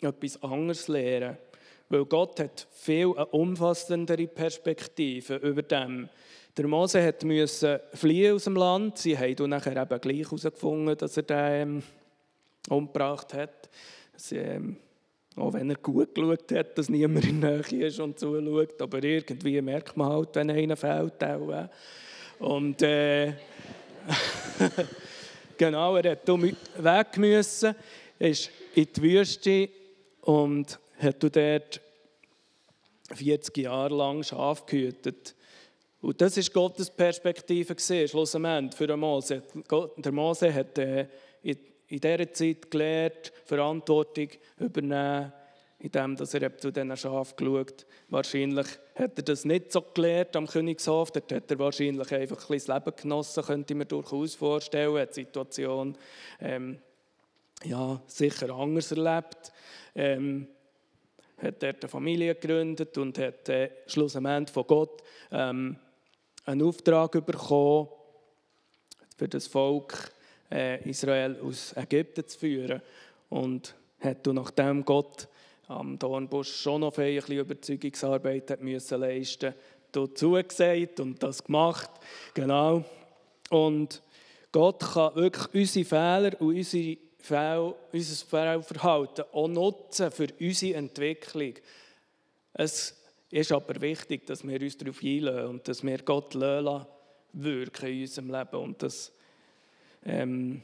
etwas 0.00 0.42
anderes 0.42 0.88
lernen. 0.88 1.38
Weil 1.88 2.04
Gott 2.06 2.40
hat 2.40 2.66
viel 2.72 3.12
eine 3.14 3.26
umfassendere 3.26 4.26
Perspektive 4.26 5.36
über 5.36 5.62
dem. 5.62 6.08
Der 6.56 6.66
Mose 6.68 7.04
hat 7.04 7.24
müssen 7.24 7.78
fliehen 7.92 8.34
aus 8.34 8.44
dem 8.44 8.56
Land. 8.56 8.98
Sie 8.98 9.18
haben 9.18 9.36
dann 9.36 9.50
nachher 9.50 9.76
eben 9.76 10.00
gleich 10.00 10.24
herausgefunden, 10.24 10.96
dass 10.96 11.16
er 11.16 11.22
den 11.24 11.68
ähm, 11.68 11.82
umgebracht 12.68 13.34
hat. 13.34 13.68
Sie, 14.16 14.36
ähm, 14.36 14.76
auch 15.36 15.52
wenn 15.52 15.70
er 15.70 15.76
gut 15.76 16.14
geschaut 16.14 16.52
hat, 16.52 16.78
dass 16.78 16.88
niemand 16.88 17.26
in 17.26 17.40
der 17.40 17.62
Nähe 17.70 17.86
ist 17.86 17.98
und 17.98 18.18
zuschaut. 18.18 18.80
Aber 18.80 19.02
irgendwie 19.02 19.60
merkt 19.60 19.96
man 19.96 20.10
halt, 20.10 20.36
wenn 20.36 20.50
einer 20.50 20.76
fehlt. 20.76 21.22
Auch, 21.24 21.50
äh. 21.50 21.68
Und 22.38 22.82
äh, 22.82 23.32
genau, 25.58 25.96
er 25.96 26.12
hat 26.12 26.28
weg 26.28 27.18
müssen, 27.18 27.74
ist 28.18 28.50
in 28.74 28.88
die 28.96 29.02
Wüste 29.02 29.68
und 30.22 30.78
hat 30.98 31.22
dort 31.22 31.80
40 33.12 33.56
Jahre 33.58 33.94
lang 33.94 34.22
Schaf 34.22 34.66
gehütet. 34.66 35.34
Und 36.00 36.20
das 36.20 36.36
ist 36.36 36.52
Gottes 36.52 36.90
Perspektive 36.90 37.74
schlussendlich 37.78 38.74
für 38.74 38.86
den 38.86 39.00
Mose. 39.00 39.42
Der 39.96 40.12
Mose 40.12 40.52
hat 40.52 40.76
äh, 40.78 41.08
in, 41.42 41.58
dieser 41.88 42.32
Zeit 42.32 42.70
gelernt, 42.70 43.32
Verantwortung 43.44 44.28
übernehmen, 44.58 45.32
indem 45.78 46.16
er 46.16 46.58
zu 46.58 46.70
diesen 46.70 46.96
Schafen 46.96 47.36
geschaut 47.36 47.86
Wahrscheinlich 48.08 48.66
hat 48.94 49.18
er 49.18 49.22
das 49.22 49.44
nicht 49.44 49.72
so 49.72 49.80
gelernt 49.80 50.36
am 50.36 50.46
Königshof. 50.46 51.10
Dort 51.10 51.32
hat 51.32 51.50
er 51.50 51.58
wahrscheinlich 51.58 52.12
einfach 52.12 52.36
ein 52.36 52.48
bisschen 52.48 52.74
das 52.74 52.84
Leben 52.84 52.96
genossen, 52.96 53.44
könnte 53.44 53.72
ich 53.72 53.78
mir 53.78 53.86
durchaus 53.86 54.34
vorstellen. 54.34 54.94
Er 54.96 55.02
hat 55.02 55.16
die 55.16 55.22
Situation 55.22 55.96
ähm, 56.40 56.78
ja, 57.64 58.00
sicher 58.06 58.50
anders 58.50 58.92
erlebt. 58.92 59.52
Ähm, 59.94 60.48
hat 61.38 61.62
dort 61.62 61.82
eine 61.82 61.88
Familie 61.88 62.34
gegründet 62.34 62.96
und 62.98 63.18
hat 63.18 63.48
äh, 63.48 63.70
schlussendlich 63.86 64.50
von 64.50 64.66
Gott 64.66 65.02
ähm, 65.30 65.76
einen 66.44 66.62
Auftrag 66.62 67.24
bekommen, 67.24 67.88
für 69.16 69.28
das 69.28 69.46
Volk 69.46 70.12
äh, 70.50 70.88
Israel 70.88 71.38
aus 71.40 71.74
Ägypten 71.76 72.26
zu 72.26 72.38
führen. 72.38 72.82
Und 73.30 73.74
hat 74.00 74.26
nachdem 74.26 74.84
Gott 74.84 75.28
am 75.68 75.98
Dornbusch 75.98 76.54
schon 76.54 76.82
noch 76.82 76.98
ein 76.98 77.14
bisschen 77.14 77.38
Überzeugungsarbeit 77.38 78.50
hat 78.50 78.60
müssen 78.60 79.00
leisten 79.00 79.54
musste, 79.92 80.14
zugesagt 80.14 81.00
und 81.00 81.22
das 81.22 81.42
gemacht. 81.42 81.90
Genau. 82.34 82.84
Und 83.50 84.02
Gott 84.52 84.80
kann 84.80 85.14
wirklich 85.16 85.54
unsere 85.54 85.84
Fehler 85.84 86.40
und 86.40 86.56
unsere 86.56 86.98
unser 87.30 88.26
Fehlverhalten 88.26 89.24
auch 89.32 89.48
nutzen 89.48 90.10
für 90.10 90.28
unsere 90.38 90.76
Entwicklung. 90.76 91.54
Es 92.52 92.94
ist 93.30 93.52
aber 93.52 93.80
wichtig, 93.80 94.26
dass 94.26 94.46
wir 94.46 94.60
uns 94.60 94.76
darauf 94.76 95.02
einlösen 95.02 95.48
und 95.48 95.68
dass 95.68 95.82
wir 95.82 95.98
Gott 95.98 96.34
lassen, 96.34 96.86
wirken 97.32 97.88
in 97.88 98.00
unserem 98.02 98.30
Leben. 98.30 98.56
Und 98.56 98.82
das, 98.82 99.12
ähm, 100.04 100.62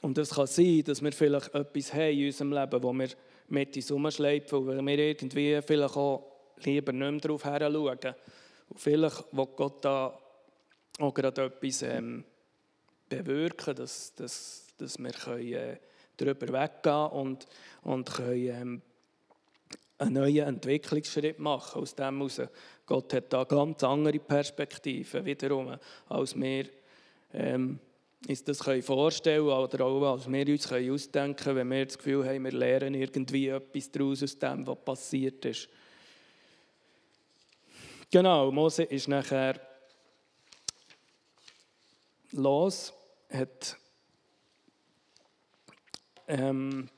und 0.00 0.16
das 0.16 0.30
kann 0.30 0.46
sein, 0.46 0.82
dass 0.84 1.02
wir 1.02 1.12
vielleicht 1.12 1.54
etwas 1.54 1.92
haben 1.92 2.18
in 2.18 2.26
unserem 2.26 2.52
Leben, 2.52 2.82
wo 2.82 2.92
wir 2.92 3.08
mit 3.48 3.76
uns 3.76 3.90
umschleifen, 3.90 4.66
weil 4.66 4.86
wir 4.86 4.98
irgendwie 4.98 5.60
vielleicht 5.60 5.96
auch 5.96 6.24
lieber 6.64 6.92
nicht 6.92 7.10
mehr 7.10 7.20
darauf 7.20 7.42
schauen. 7.42 8.14
Und 8.68 8.80
vielleicht 8.80 9.24
will 9.32 9.48
Gott 9.56 9.84
da 9.84 10.18
auch 10.98 11.14
gerade 11.14 11.44
etwas 11.44 11.82
ähm, 11.82 12.24
bewirken, 13.08 13.74
dass, 13.74 14.14
dass, 14.14 14.66
dass 14.82 14.98
wir 14.98 15.12
können, 15.12 15.52
äh, 15.52 15.76
darüber 16.16 16.48
weggehen 16.48 17.06
und, 17.06 17.46
und 17.82 18.12
können, 18.12 18.48
ähm, 18.48 18.82
einen 19.98 20.14
neuen 20.14 20.48
Entwicklungsschritt 20.48 21.38
machen 21.38 21.80
aus 21.80 21.94
dem 21.94 22.16
heraus. 22.16 22.40
Gott 22.86 23.14
hat 23.14 23.32
da 23.32 23.44
ganz 23.44 23.82
andere 23.84 24.18
Perspektiven 24.18 25.24
wiederum, 25.24 25.76
als 26.08 26.38
wir 26.38 26.66
ähm, 27.32 27.78
uns 28.28 28.44
das 28.44 28.60
können 28.60 28.82
vorstellen 28.82 29.46
oder 29.46 29.84
auch 29.84 30.12
als 30.12 30.30
wir 30.30 30.46
uns 30.48 30.68
können 30.68 30.92
ausdenken 30.92 31.36
können, 31.36 31.56
wenn 31.56 31.70
wir 31.70 31.86
das 31.86 31.98
Gefühl 31.98 32.24
haben, 32.26 32.44
wir 32.44 32.52
lernen 32.52 32.94
irgendwie 32.94 33.48
etwas 33.48 33.90
daraus 33.90 34.22
aus 34.22 34.38
dem, 34.38 34.66
was 34.66 34.78
passiert 34.84 35.44
ist. 35.44 35.68
Genau, 38.10 38.50
Mose 38.50 38.82
ist 38.82 39.08
nachher 39.08 39.58
los, 42.32 42.92
hat 43.30 43.78
ähm, 46.32 46.88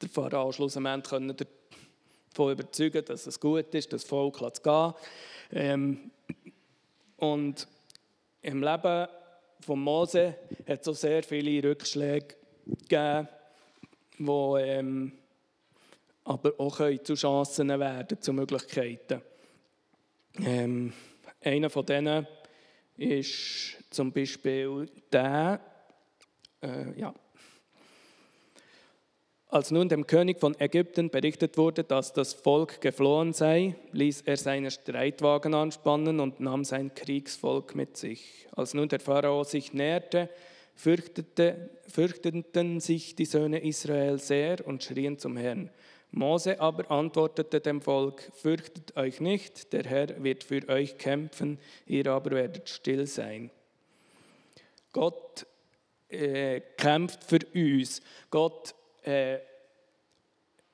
der 0.00 0.08
Pharao 0.08 0.52
schlussendlich 0.52 1.10
können 1.10 1.36
davon 1.36 2.52
überzeugen, 2.52 3.04
dass 3.04 3.26
es 3.26 3.40
gut 3.40 3.74
ist, 3.74 3.92
das 3.92 4.04
Volk 4.04 4.38
zu 4.38 4.62
gehen. 4.62 4.94
Ähm, 5.52 6.10
und 7.16 7.66
im 8.42 8.62
Leben 8.62 9.08
von 9.60 9.80
Mose 9.80 10.36
hat 10.68 10.80
es 10.82 10.88
auch 10.88 10.94
sehr 10.94 11.22
viele 11.22 11.68
Rückschläge 11.68 12.36
gegeben, 12.64 13.28
die 14.18 14.24
ähm, 14.24 15.12
aber 16.24 16.52
auch 16.58 16.80
zu 17.02 17.14
Chancen 17.14 17.68
werden, 17.68 18.20
zu 18.20 18.32
Möglichkeiten. 18.32 19.22
Ähm, 20.44 20.92
einer 21.40 21.70
von 21.70 21.86
denen 21.86 22.26
ist 22.96 23.76
zum 23.90 24.12
Beispiel 24.12 24.90
der, 25.12 25.60
äh, 26.62 26.98
ja, 27.00 27.14
als 29.48 29.70
nun 29.70 29.88
dem 29.88 30.06
König 30.06 30.40
von 30.40 30.58
Ägypten 30.58 31.10
berichtet 31.10 31.56
wurde, 31.56 31.84
dass 31.84 32.12
das 32.12 32.34
Volk 32.34 32.80
geflohen 32.80 33.32
sei, 33.32 33.76
ließ 33.92 34.22
er 34.22 34.36
seine 34.36 34.70
Streitwagen 34.70 35.54
anspannen 35.54 36.20
und 36.20 36.40
nahm 36.40 36.64
sein 36.64 36.94
Kriegsvolk 36.94 37.74
mit 37.74 37.96
sich. 37.96 38.48
Als 38.56 38.74
nun 38.74 38.88
der 38.88 39.00
Pharao 39.00 39.44
sich 39.44 39.72
näherte, 39.72 40.28
fürchtete, 40.74 41.70
fürchteten 41.88 42.80
sich 42.80 43.14
die 43.14 43.24
Söhne 43.24 43.60
Israel 43.62 44.18
sehr 44.18 44.66
und 44.66 44.82
schrien 44.82 45.18
zum 45.18 45.36
Herrn. 45.36 45.70
Mose 46.10 46.60
aber 46.60 46.90
antwortete 46.90 47.60
dem 47.60 47.80
Volk, 47.82 48.30
fürchtet 48.34 48.96
euch 48.96 49.20
nicht, 49.20 49.72
der 49.72 49.84
Herr 49.84 50.22
wird 50.22 50.44
für 50.44 50.66
euch 50.68 50.98
kämpfen, 50.98 51.58
ihr 51.86 52.06
aber 52.06 52.30
werdet 52.30 52.68
still 52.68 53.06
sein. 53.06 53.50
Gott 54.92 55.46
äh, 56.08 56.60
kämpft 56.76 57.24
für 57.24 57.40
uns. 57.54 58.00
Gott 58.30 58.74
äh, 59.06 59.38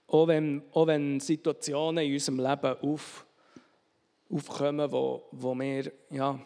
auch, 0.07 0.27
wenn, 0.27 0.63
auch 0.73 0.87
wenn 0.87 1.21
Situationen 1.21 2.05
in 2.05 2.15
unserem 2.15 2.41
Leben 2.41 2.77
auf, 2.81 3.27
aufkommen, 4.31 4.91
wo, 4.91 5.25
wo 5.33 5.55
wir, 5.55 5.93
ja, 6.11 6.39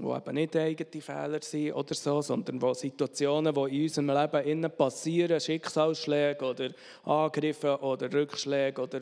wo 0.00 0.16
eben 0.16 0.34
nicht 0.34 0.56
eigene 0.56 1.02
Fehler 1.02 1.42
sind 1.42 1.72
oder 1.72 1.94
so, 1.94 2.22
sondern 2.22 2.60
wo 2.60 2.74
Situationen, 2.74 3.54
die 3.54 3.76
in 3.76 3.82
unserem 3.82 4.10
Leben 4.10 4.46
innen 4.46 4.70
passieren, 4.76 5.40
Schicksalsschläge 5.40 6.44
oder 6.44 6.70
Angriffe 7.04 7.78
oder 7.80 8.12
Rückschläge 8.12 8.80
oder 8.80 9.00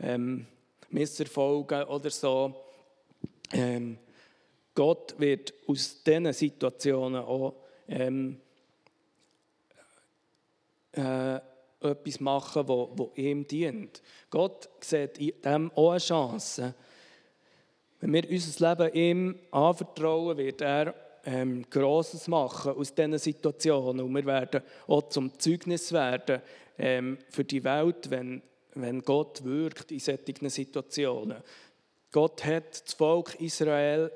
ähm, 0.00 0.46
Misserfolge 0.90 1.86
oder 1.86 2.10
so, 2.10 2.54
ähm, 3.52 3.98
Gott 4.74 5.14
wird 5.18 5.52
aus 5.66 6.02
diesen 6.02 6.32
Situationen 6.32 7.22
auch 7.22 7.54
ähm, 7.88 8.40
äh, 10.92 11.40
etwas 11.80 12.20
machen, 12.20 12.68
wo, 12.68 12.90
wo 12.94 13.12
ihm 13.14 13.46
dient. 13.46 14.02
Gott 14.28 14.68
sieht 14.80 15.18
in 15.18 15.32
dem 15.42 15.70
auch 15.74 15.90
eine 15.90 16.00
Chance. 16.00 16.74
Wenn 18.00 18.12
wir 18.12 18.30
unser 18.30 18.70
Leben 18.70 18.94
ihm 18.94 19.38
anvertrauen, 19.50 20.36
wird 20.36 20.60
er 20.60 20.94
ähm, 21.24 21.64
Grosses 21.68 22.28
machen 22.28 22.72
aus 22.72 22.94
diesen 22.94 23.18
Situationen 23.18 24.06
und 24.06 24.14
wir 24.14 24.24
werden 24.24 24.62
auch 24.86 25.08
zum 25.08 25.38
Zeugnis 25.38 25.92
werden 25.92 26.40
ähm, 26.78 27.18
für 27.28 27.44
die 27.44 27.62
Welt, 27.62 28.10
wenn, 28.10 28.42
wenn 28.74 29.02
Gott 29.02 29.44
wirkt 29.44 29.92
in 29.92 30.00
solchen 30.00 30.48
Situationen. 30.48 31.42
Gott 32.10 32.44
hat 32.44 32.86
das 32.86 32.94
Volk 32.94 33.38
Israel 33.40 34.10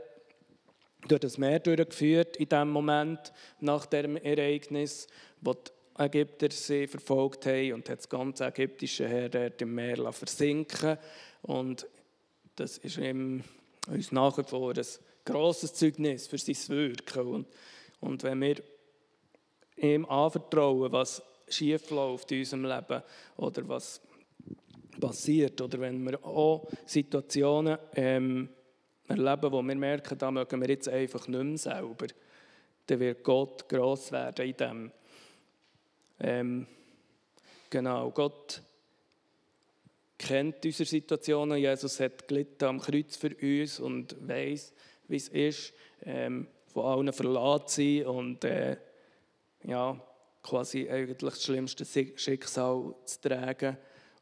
durch 1.06 1.20
das 1.20 1.38
Meer 1.38 1.60
durchgeführt 1.60 2.36
in 2.38 2.48
dem 2.48 2.70
Moment 2.70 3.32
nach 3.60 3.86
dem 3.86 4.16
Ereignis, 4.16 5.06
wo 5.40 5.52
die 5.52 5.70
Ägypter 5.98 6.50
sie 6.50 6.86
verfolgt 6.86 7.46
haben 7.46 7.74
und 7.74 7.88
hat 7.88 7.98
das 7.98 8.08
ganze 8.08 8.46
ägyptische 8.46 9.08
Heer 9.08 9.28
dort 9.28 9.62
im 9.62 9.74
Meer 9.74 10.12
versinken 10.12 10.98
und 11.42 11.86
das 12.56 12.78
ist 12.78 12.98
ihm, 12.98 13.42
uns 13.88 14.12
nach 14.12 14.38
wie 14.38 14.44
vor 14.44 14.76
ein 14.76 14.86
grosses 15.24 15.74
Zeugnis 15.74 16.26
für 16.26 16.38
sein 16.38 16.76
Wirken 16.76 17.26
und, 17.26 17.46
und 18.00 18.22
wenn 18.22 18.40
wir 18.40 18.56
ihm 19.76 20.04
anvertrauen, 20.06 20.92
was 20.92 21.22
schief 21.48 21.90
läuft 21.90 22.32
in 22.32 22.40
unserem 22.40 22.64
Leben 22.64 23.02
oder 23.36 23.68
was 23.68 24.00
passiert 25.00 25.60
oder 25.60 25.80
wenn 25.80 26.04
wir 26.04 26.24
auch 26.24 26.68
Situationen 26.86 27.78
ähm, 27.94 28.48
erleben, 29.08 29.52
wo 29.52 29.62
wir 29.62 29.74
merken, 29.74 30.18
da 30.18 30.30
mögen 30.30 30.60
wir 30.60 30.68
jetzt 30.68 30.88
einfach 30.88 31.26
nicht 31.28 31.42
mehr 31.42 31.58
selber, 31.58 32.06
dann 32.86 33.00
wird 33.00 33.22
Gott 33.22 33.68
gross 33.68 34.12
werden 34.12 34.46
in 34.46 34.56
dem. 34.56 34.92
Ähm, 36.20 36.66
genau, 37.70 38.10
Gott 38.10 38.62
kennt 40.18 40.64
unsere 40.64 40.88
Situationen. 40.88 41.58
Jesus 41.58 42.00
hat 42.00 42.26
gelitten 42.28 42.64
am 42.64 42.80
Kreuz 42.80 43.16
für 43.16 43.34
uns 43.34 43.80
und 43.80 44.16
weiß, 44.26 44.72
wie 45.08 45.16
es 45.16 45.28
ist, 45.28 45.74
ähm, 46.02 46.46
von 46.72 46.84
allen 46.84 47.12
verlassen 47.12 47.66
zu 47.66 47.82
sein 47.82 48.06
und 48.06 48.44
äh, 48.44 48.76
ja, 49.64 50.00
quasi 50.42 50.88
eigentlich 50.88 51.18
das 51.18 51.42
schlimmste 51.42 51.84
Schicksal 51.84 52.94
zu 53.04 53.20
tragen. 53.20 53.76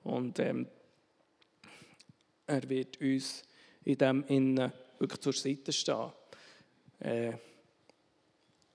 Und 0.05 0.39
ähm, 0.39 0.69
er 2.47 2.69
wird 2.69 3.01
uns 3.01 3.45
in 3.85 3.99
dem 3.99 4.25
Innen 4.25 4.73
wirklich 4.99 5.21
zur 5.21 5.33
Seite 5.33 5.73
stehen. 5.73 6.13
Äh, 7.01 7.33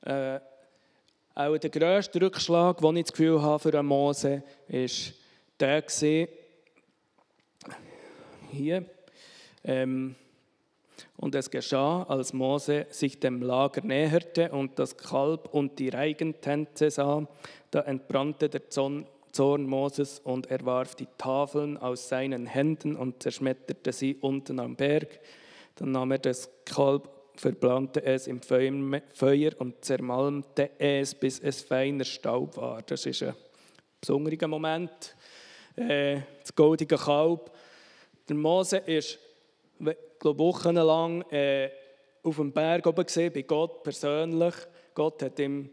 äh, 0.01 0.39
auch 1.37 1.57
der 1.57 1.69
grösste 1.69 2.19
Rückschlag, 2.19 2.79
den 2.79 2.97
ich 2.97 3.03
das 3.03 3.11
Gefühl 3.11 3.41
habe 3.41 3.59
für 3.59 3.83
Mose, 3.83 4.41
ist 4.67 5.13
der 5.59 5.83
gewesen, 5.83 6.27
hier. 8.51 8.85
Ähm, 9.63 10.15
und 11.17 11.35
es 11.35 11.51
geschah, 11.51 12.03
als 12.03 12.33
Mose 12.33 12.87
sich 12.89 13.19
dem 13.19 13.43
Lager 13.43 13.81
näherte 13.81 14.51
und 14.51 14.79
das 14.79 14.97
Kalb 14.97 15.53
und 15.53 15.77
die 15.77 15.89
Reigentänze 15.89 16.89
sah, 16.89 17.27
da 17.69 17.81
entbrannte 17.81 18.49
der 18.49 18.69
Zorn 18.69 19.05
Moses 19.67 20.19
und 20.19 20.49
er 20.49 20.65
warf 20.65 20.95
die 20.95 21.07
Tafeln 21.19 21.77
aus 21.77 22.09
seinen 22.09 22.47
Händen 22.47 22.95
und 22.95 23.21
zerschmetterte 23.21 23.91
sie 23.91 24.15
unten 24.15 24.59
am 24.59 24.75
Berg. 24.75 25.19
Dann 25.75 25.91
nahm 25.91 26.11
er 26.11 26.19
das 26.19 26.49
Kalb, 26.65 27.09
verbrannte 27.39 28.03
es 28.03 28.27
im 28.27 28.41
Feuer 28.41 29.51
und 29.59 29.85
zermalmte 29.85 30.71
es, 30.77 31.15
bis 31.15 31.39
es 31.39 31.61
feiner 31.61 32.03
Staub 32.03 32.57
war. 32.57 32.81
Das 32.81 33.05
ist 33.05 33.23
ein 33.23 33.35
besonderer 34.01 34.47
Moment. 34.47 35.15
Äh, 35.75 36.21
das 36.41 36.53
goldige 36.55 36.97
Kalb. 36.97 37.51
Der 38.27 38.35
Mose 38.35 38.77
ist 38.77 39.19
glaube 40.19 40.39
wochenlang 40.39 41.21
äh, 41.31 41.69
auf 42.23 42.35
dem 42.37 42.51
Berg 42.51 42.85
oben 42.87 43.05
gesehen, 43.05 43.31
bei 43.33 43.43
Gott 43.43 43.83
persönlich. 43.83 44.53
Gott 44.93 45.21
hat 45.23 45.39
ihm 45.39 45.69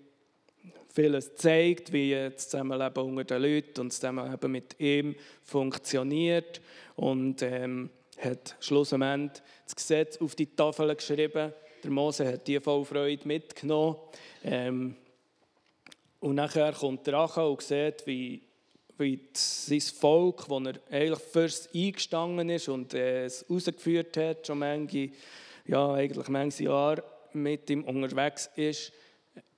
vieles 0.93 1.31
gezeigt, 1.31 1.93
wie 1.93 2.13
das 2.13 2.49
Zusammenleben 2.49 3.03
unter 3.03 3.39
den 3.39 3.43
Leuten 3.43 3.81
und 3.81 3.89
das 3.89 3.97
Zusammenleben 3.97 4.53
mit 4.53 4.79
ihm 4.79 5.17
funktioniert. 5.43 6.61
Und 6.95 7.43
ähm, 7.43 7.91
hat 8.21 8.57
schlussendlich 8.61 9.43
das 9.65 9.77
Gesetz 9.77 10.17
auf 10.19 10.35
die 10.35 10.55
Tafel 10.55 10.95
geschrieben. 10.95 11.53
Der 11.83 11.91
Mose 11.91 12.27
hat 12.27 12.47
die 12.47 12.61
voll 12.61 12.85
Freude 12.85 13.27
mitgenommen. 13.27 13.97
Ähm, 14.43 14.97
und 16.21 16.37
nachher 16.37 16.73
kommt 16.73 17.07
der 17.07 17.15
Acha 17.15 17.43
und 17.43 17.61
sieht, 17.61 18.07
wie, 18.07 18.41
wie 18.97 19.21
sein 19.35 19.81
Volk, 19.81 20.47
das 20.49 20.63
er 20.65 20.97
eigentlich 20.97 21.19
fürs 21.19 21.69
eingestanden 21.75 22.49
ist 22.49 22.69
und 22.69 22.95
äh, 22.95 23.27
es 23.27 23.45
rausgeführt 23.51 24.17
hat, 24.17 24.47
schon 24.47 24.59
manche, 24.59 25.11
ja, 25.67 25.93
eigentlich 25.93 26.29
manche 26.29 26.65
Jahre 26.65 27.05
mit 27.35 27.69
ihm 27.69 27.85
unterwegs 27.85 28.49
ist, 28.57 28.93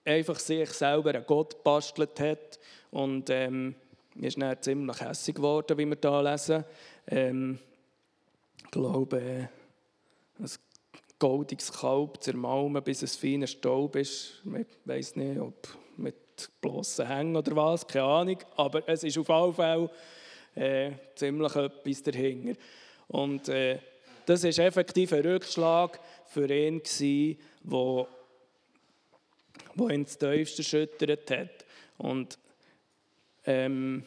einfach 0.04 0.38
sich 0.38 0.70
selber 0.70 1.10
einen 1.10 1.26
Gott 1.26 1.62
bastelt 1.62 2.18
hat 2.18 2.58
und 2.90 3.30
ähm, 3.30 3.74
ist 4.20 4.40
dann 4.40 4.60
ziemlich 4.60 5.00
hässlich 5.00 5.36
geworden, 5.36 5.78
wie 5.78 5.86
wir 5.86 5.98
hier 6.00 6.22
lesen. 6.22 6.64
Ähm, 7.08 7.58
glaube, 8.76 9.48
ein 10.38 10.50
goldiges 11.18 11.72
Kalb 11.72 12.22
zermalmen, 12.22 12.82
bis 12.82 13.02
es 13.02 13.16
feiner 13.16 13.46
Staub 13.46 13.96
ist. 13.96 14.42
Ich 14.44 14.66
weiß 14.84 15.16
nicht, 15.16 15.40
ob 15.40 15.68
mit 15.96 16.50
bloßen 16.60 17.06
Hängen 17.06 17.36
oder 17.36 17.56
was, 17.56 17.86
keine 17.86 18.04
Ahnung. 18.04 18.38
Aber 18.56 18.86
es 18.88 19.02
ist 19.02 19.16
auf 19.16 19.28
jeden 19.28 19.54
Fall 19.54 19.90
äh, 20.54 20.92
ziemlich 21.14 21.54
etwas 21.56 22.02
dahinter. 22.02 22.60
Und 23.08 23.48
äh, 23.48 23.78
das 24.26 24.42
war 24.42 24.66
effektiv 24.66 25.12
ein 25.12 25.22
Rückschlag 25.24 26.00
für 26.26 26.52
ihn, 26.52 26.82
der 27.00 27.36
wo, 27.62 28.08
wo 29.74 29.88
ihn 29.88 30.04
das 30.04 30.18
tiefste 30.18 30.62
erschüttert 30.62 31.30
hat. 31.30 31.64
Und 31.96 32.38
ähm, 33.46 34.04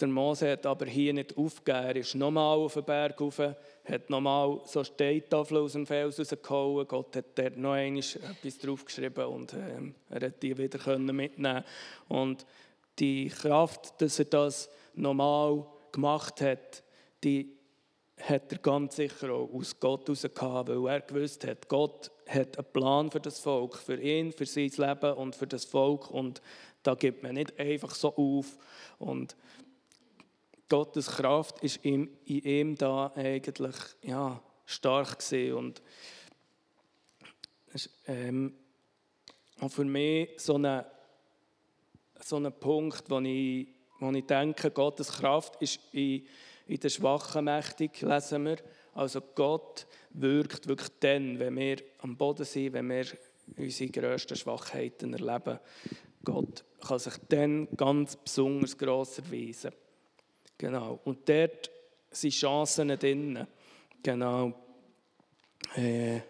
der 0.00 0.08
Mose 0.08 0.52
hat 0.52 0.66
aber 0.66 0.86
hier 0.86 1.12
nicht 1.12 1.36
aufgegeben. 1.36 1.84
Er 1.84 1.96
ist 1.96 2.14
nochmal 2.14 2.58
auf 2.58 2.74
den 2.74 2.84
Berg 2.84 3.20
rauf, 3.20 3.38
hat 3.38 4.10
nochmal 4.10 4.60
so 4.64 4.82
Steintafeln 4.82 5.62
aus 5.62 5.72
dem 5.72 5.86
Fels 5.86 6.18
rausgehauen. 6.18 6.88
Gott 6.88 7.16
hat 7.16 7.26
dort 7.36 7.56
noch 7.56 7.72
einmal 7.72 8.00
etwas 8.00 8.58
draufgeschrieben 8.58 9.24
und 9.26 9.54
ähm, 9.54 9.94
er 10.08 10.26
hat 10.26 10.42
die 10.42 10.56
wieder 10.56 10.98
mitnehmen 10.98 11.64
Und 12.08 12.46
die 12.98 13.28
Kraft, 13.28 14.00
dass 14.00 14.18
er 14.18 14.26
das 14.26 14.70
nochmal 14.94 15.66
gemacht 15.92 16.40
hat, 16.40 16.82
die 17.22 17.56
hat 18.20 18.52
er 18.52 18.58
ganz 18.58 18.96
sicher 18.96 19.32
auch 19.32 19.50
aus 19.52 19.78
Gott 19.80 20.06
heraus 20.06 20.24
weil 20.24 20.86
er 20.88 21.00
gewusst 21.00 21.46
hat, 21.46 21.68
Gott 21.68 22.10
hat 22.28 22.58
einen 22.58 22.72
Plan 22.72 23.10
für 23.10 23.20
das 23.20 23.38
Volk, 23.38 23.76
für 23.76 23.98
ihn, 24.00 24.32
für 24.32 24.44
sein 24.44 24.70
Leben 24.76 25.14
und 25.14 25.34
für 25.34 25.46
das 25.46 25.64
Volk 25.64 26.10
und 26.10 26.42
da 26.82 26.94
gibt 26.94 27.22
man 27.22 27.34
nicht 27.34 27.58
einfach 27.58 27.94
so 27.94 28.14
auf. 28.16 28.56
Und 28.98 29.36
Gottes 30.70 31.08
Kraft 31.08 31.62
ist 31.62 31.84
in 31.84 32.08
ihm 32.24 32.76
da 32.76 33.12
eigentlich 33.14 33.76
ja, 34.02 34.42
stark 34.64 35.18
gewesen. 35.18 35.54
und 35.54 35.82
ähm, 38.06 38.54
für 39.68 39.84
mich 39.84 40.30
so 40.38 40.56
ein 40.56 40.84
so 42.22 42.36
ein 42.36 42.52
Punkt, 42.52 43.04
wo 43.08 43.18
ich, 43.20 43.68
wo 43.98 44.10
ich 44.10 44.26
denke, 44.26 44.70
Gottes 44.70 45.10
Kraft 45.12 45.60
ist 45.60 45.80
in, 45.92 46.26
in 46.66 46.78
den 46.78 46.90
Schwachen 46.90 47.44
mächtig, 47.44 48.00
lesen 48.02 48.44
wir. 48.44 48.56
Also 48.94 49.20
Gott 49.34 49.86
wirkt 50.10 50.68
wirklich 50.68 50.90
dann, 51.00 51.38
wenn 51.38 51.56
wir 51.56 51.76
am 51.98 52.16
Boden 52.16 52.44
sind, 52.44 52.72
wenn 52.72 52.88
wir 52.88 53.06
unsere 53.56 53.90
grössten 53.90 54.36
Schwachheiten 54.36 55.14
erleben. 55.14 55.58
Gott 56.24 56.64
kann 56.86 56.98
sich 56.98 57.14
dann 57.28 57.68
ganz 57.76 58.16
besonders 58.16 58.76
gross 58.76 59.18
erweisen. 59.18 59.72
Genau. 60.60 61.00
Und 61.04 61.26
dort 61.26 61.70
sind 62.10 62.34
Chancen 62.34 62.88
drin. 62.88 63.46
Genau. 64.02 64.52
Äh. 65.74 66.20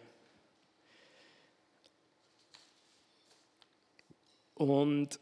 Und 4.54 5.18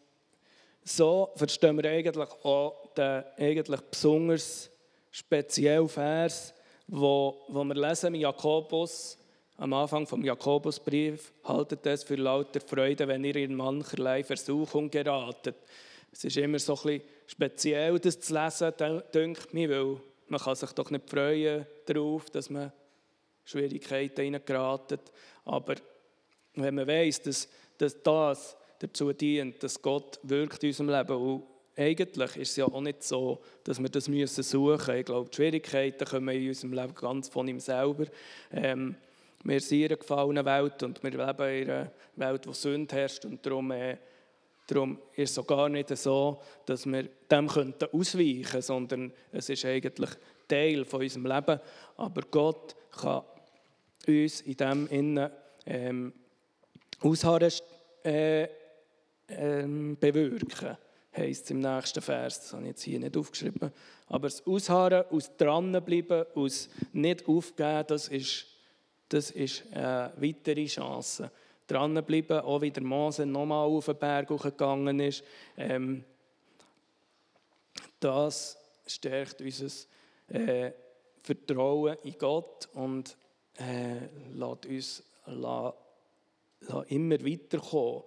so 0.85 1.31
verstehen 1.37 1.83
wir 1.83 1.91
eigentlich 1.91 2.29
auch 2.45 2.93
den 2.95 3.25
eigentlich 3.39 3.81
besonders 3.81 4.71
speziellen 5.11 5.89
Vers, 5.89 6.53
wo, 6.87 7.47
wo 7.49 7.65
wir 7.65 7.77
lesen 7.77 8.15
im 8.15 8.21
Jakobus, 8.21 9.17
am 9.57 9.73
Anfang 9.73 10.07
vom 10.07 10.23
Jakobusbrief, 10.23 11.33
haltet 11.45 11.87
es 11.87 12.05
für 12.05 12.17
lauter 12.17 12.61
Freude, 12.61 13.09
wenn 13.09 13.25
ihr 13.25 13.37
in 13.37 13.55
mancherlei 13.55 14.23
Versuchung 14.23 14.91
geratet. 14.91 15.57
Es 16.13 16.25
ist 16.25 16.37
immer 16.37 16.59
so 16.59 16.75
ein 16.75 16.83
bisschen 16.83 17.03
speziell, 17.27 17.99
das 17.99 18.21
zu 18.21 18.35
lesen, 18.35 18.73
denkt 19.13 19.55
mir, 19.55 19.71
weil 19.71 20.01
man 20.29 20.41
kann 20.41 20.55
sich 20.55 20.73
doch 20.73 20.91
nicht 20.91 21.09
freuen 21.09 21.67
darauf, 21.87 22.31
dass 22.31 22.51
man 22.51 22.73
Schwierigkeiten 23.45 24.23
hineingeraten. 24.23 24.99
Aber 25.45 25.75
wenn 26.55 26.75
man 26.75 26.87
weiß, 26.87 27.23
dass, 27.23 27.49
dass 27.79 28.03
das 28.03 28.57
dazu 28.79 29.13
dient, 29.13 29.63
dass 29.63 29.81
Gott 29.81 30.19
wirkt 30.23 30.63
in 30.63 30.71
unserem 30.71 30.91
Leben 30.91 31.17
und 31.17 31.43
eigentlich 31.77 32.37
ist 32.37 32.51
es 32.51 32.57
ja 32.57 32.65
auch 32.65 32.81
nicht 32.81 33.05
so, 33.05 33.41
dass 33.63 33.81
wir 33.81 33.89
das 33.89 34.07
suchen 34.07 34.19
müssen. 34.19 34.97
Ich 34.97 35.05
glaube, 35.05 35.31
die 35.31 35.37
Schwierigkeiten 35.37 36.05
kommen 36.05 36.35
in 36.35 36.49
unserem 36.49 36.73
Leben 36.73 36.95
ganz 36.95 37.29
von 37.29 37.47
ihm 37.47 37.61
selber. 37.61 38.07
Ähm, 38.53 38.97
wir 39.45 39.61
sind 39.61 39.79
in 39.79 39.87
einer 39.87 39.97
gefallenen 39.97 40.45
Welt 40.45 40.83
und 40.83 41.03
wir 41.03 41.11
leben 41.11 41.23
in 41.23 41.71
einer 41.71 41.93
Welt, 42.17 42.47
wo 42.49 42.53
Sünde 42.53 42.97
herrscht 42.97 43.25
und 43.25 43.47
darum, 43.47 43.71
äh, 43.71 43.97
darum 44.69 44.99
ist 45.17 45.31
es 45.33 45.39
auch 45.39 45.47
gar 45.47 45.69
nicht 45.69 45.89
so, 45.97 46.41
dass 46.67 46.87
wir 46.87 47.09
dem 47.31 47.49
könnten 47.49 47.89
ausweichen 47.93 48.43
könnten, 48.45 48.63
sondern 48.63 49.13
es 49.33 49.49
ist 49.49 49.65
eigentlich 49.65 50.11
Teil 50.47 50.85
von 50.85 51.01
unserem 51.01 51.27
Leben. 51.27 51.61
Aber 51.97 52.23
Gott 52.31 52.77
kann 52.93 53.23
uns 54.07 54.41
in 54.43 54.57
dem 54.57 54.87
Innen 54.89 55.31
ähm, 55.67 56.13
Ausharren 57.01 57.53
äh, 58.05 58.49
ähm, 59.29 59.97
bewirken, 59.99 60.77
heisst 61.17 61.45
es 61.45 61.51
im 61.51 61.61
nächsten 61.61 62.03
Vers. 62.03 62.41
Das 62.41 62.53
habe 62.53 62.63
ich 62.63 62.69
jetzt 62.69 62.83
hier 62.83 62.99
nicht 62.99 63.17
aufgeschrieben. 63.17 63.71
Aber 64.07 64.29
das 64.29 64.47
Ausharren, 64.47 65.05
aus 65.11 65.37
dranbleiben, 65.37 66.25
aus 66.35 66.69
nicht 66.93 67.27
aufgeben, 67.27 67.85
das 67.87 68.09
ist, 68.09 68.47
das 69.09 69.31
ist 69.31 69.65
eine 69.73 70.13
weitere 70.17 70.67
Chance. 70.67 71.31
Dranbleiben, 71.69 72.41
auch 72.41 72.61
wie 72.63 72.71
der 72.71 72.83
Mose 72.83 73.27
nochmal 73.27 73.67
auf 73.67 73.87
den 73.87 73.99
Berg 73.99 74.29
gegangen 74.29 74.99
ist. 75.01 75.23
Ähm, 75.57 76.05
das 78.01 78.57
stärkt 78.87 79.41
unser 79.41 79.87
äh, 80.29 80.73
Vertrauen 81.23 81.97
in 82.03 82.17
Gott 82.19 82.69
und 82.75 83.17
äh, 83.59 84.07
lässt 84.33 84.67
uns 84.67 85.03
lässt, 85.27 85.75
lässt 86.61 86.91
immer 86.91 87.25
weiterkommen 87.25 88.03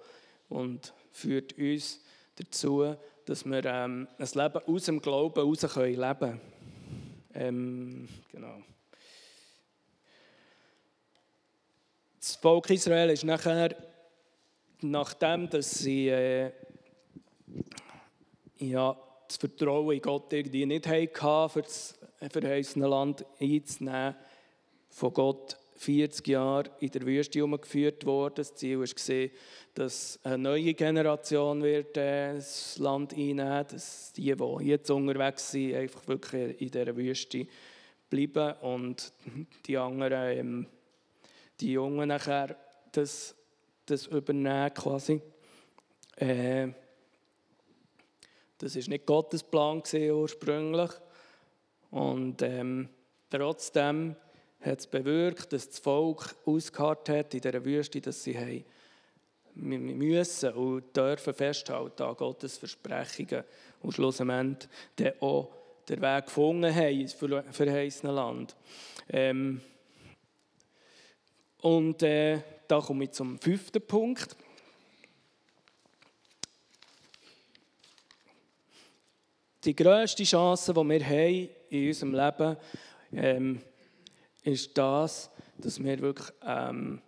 und 0.50 0.94
führt 1.12 1.58
uns 1.58 2.02
dazu, 2.36 2.96
dass 3.26 3.46
wir 3.46 3.64
ähm, 3.66 4.08
ein 4.18 4.28
Leben 4.34 4.62
aus 4.66 4.86
dem 4.86 5.02
Glauben 5.02 5.36
heraus 5.36 5.76
leben 5.76 5.96
können. 5.96 6.42
Ähm, 7.34 8.10
genau. 8.32 8.62
Das 12.22 12.36
Volk 12.36 12.70
Israel 12.70 13.10
ist 13.10 13.24
nachher, 13.24 13.76
nachdem 14.82 15.50
dass 15.50 15.72
sie 15.80 16.10
äh, 16.10 16.52
ja, 18.60 18.96
das 19.28 19.38
Vertrauen 19.38 19.96
in 19.96 20.04
Gott 20.04 20.32
irgendwie 20.32 20.68
nicht 20.68 20.88
hatten, 20.88 21.50
für 21.50 21.64
das 21.64 21.98
verheißene 22.32 22.88
Land 22.88 23.26
einzunehmen, 23.40 24.16
von 24.90 25.14
Gott 25.14 25.58
40 25.78 26.28
Jahre 26.28 26.70
in 26.80 26.92
der 26.92 27.02
Wüste 27.08 27.40
herumgeführt 27.40 28.06
worden. 28.06 28.36
Das 28.36 28.54
Ziel 28.54 28.80
war, 28.80 29.30
dass 29.74 30.20
eine 30.22 30.38
neue 30.38 30.76
Generation 30.76 31.64
wird, 31.64 31.98
äh, 31.98 32.36
das 32.36 32.78
Land 32.78 33.14
einnehmen 33.14 33.66
dass 33.68 34.14
die, 34.14 34.36
die 34.36 34.66
jetzt 34.68 34.92
unterwegs 34.92 35.50
sind, 35.50 35.74
einfach 35.74 36.08
wirklich 36.08 36.62
in 36.62 36.70
dieser 36.70 36.96
Wüste 36.96 37.48
bleiben 38.12 38.54
und 38.62 39.12
die 39.66 39.76
anderen, 39.76 40.38
ähm, 40.38 40.68
die 41.62 41.74
Jungen 41.74 42.10
nachher 42.10 42.56
das, 42.92 43.36
das 43.86 44.08
übernehmen 44.08 44.74
quasi. 44.74 45.22
Äh, 46.18 46.70
das 48.58 48.76
war 48.76 48.90
nicht 48.90 49.06
Gottes 49.06 49.44
Plan 49.44 49.82
ursprünglich. 49.94 50.92
Und 51.90 52.42
ähm, 52.42 52.90
trotzdem 53.30 54.16
hat 54.62 54.80
es 54.80 54.88
bewirkt, 54.88 55.54
dass 55.54 55.70
das 55.70 55.80
Volk 55.80 56.36
ausgeharrt 56.46 57.10
hat 57.10 57.34
in 57.34 57.42
dieser 57.42 57.66
Wüste, 57.66 58.02
dass 58.02 58.24
sie 58.24 58.38
haben 58.38 58.66
müssen 59.56 60.54
und 60.54 60.96
dürfen 60.96 61.34
festhalten 61.34 62.04
an 62.04 62.16
Gottes 62.16 62.58
Versprechungen 62.58 63.44
und 63.82 63.94
schlussendlich 63.94 64.70
auch 65.20 65.50
den 65.90 66.02
Weg 66.02 66.26
gefunden 66.26 66.74
haben 66.74 67.02
ins 67.02 67.14
verheißene 67.14 68.14
Land. 68.14 68.56
Ähm 69.10 69.62
und 71.62 72.04
äh, 72.04 72.42
da 72.68 72.80
komme 72.80 73.06
ich 73.06 73.12
zum 73.12 73.40
fünften 73.40 73.82
Punkt. 73.86 74.36
Die 79.64 79.76
grösste 79.76 80.24
Chance, 80.24 80.74
die 80.74 80.90
wir 80.90 81.06
haben 81.06 81.50
in 81.70 81.88
unserem 81.88 82.14
Leben, 82.16 82.58
ähm, 83.14 83.62
ist 84.44 84.76
das, 84.76 85.30
dass 85.58 85.84
wir 85.84 86.00
wirklich 86.00 86.30
ähm, 86.44 87.02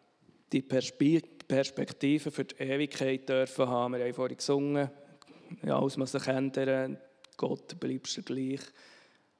die 0.51 0.61
Perspektive 0.61 2.29
für 2.29 2.45
die 2.45 2.55
Ewigkeit 2.61 3.27
dürfen 3.27 3.67
haben. 3.67 3.95
Wir 3.95 4.05
haben 4.05 4.13
vorhin 4.13 4.37
gesungen, 4.37 4.89
alles, 5.63 5.97
was 5.97 6.11
sich 6.11 6.27
ändert, 6.27 6.99
Gott 7.37 7.79
bleibst 7.79 8.17
du 8.17 8.21
gleich. 8.21 8.61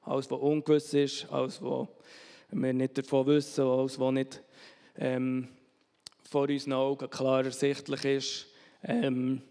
Alles, 0.02 0.30
was 0.32 0.40
ungewiss 0.40 0.94
ist, 0.94 1.32
alles, 1.32 1.62
was 1.62 1.88
wir 2.50 2.74
nicht 2.74 2.98
davon 2.98 3.28
wissen, 3.28 3.66
alles, 3.66 4.00
was 4.00 4.12
nicht 4.12 4.44
ähm, 4.96 5.48
vor 6.24 6.50
unseren 6.50 6.74
Augen 6.74 7.10
klar 7.10 7.46
ersichtlich 7.46 8.06
ist, 8.06 8.48
ähm, 8.84 9.42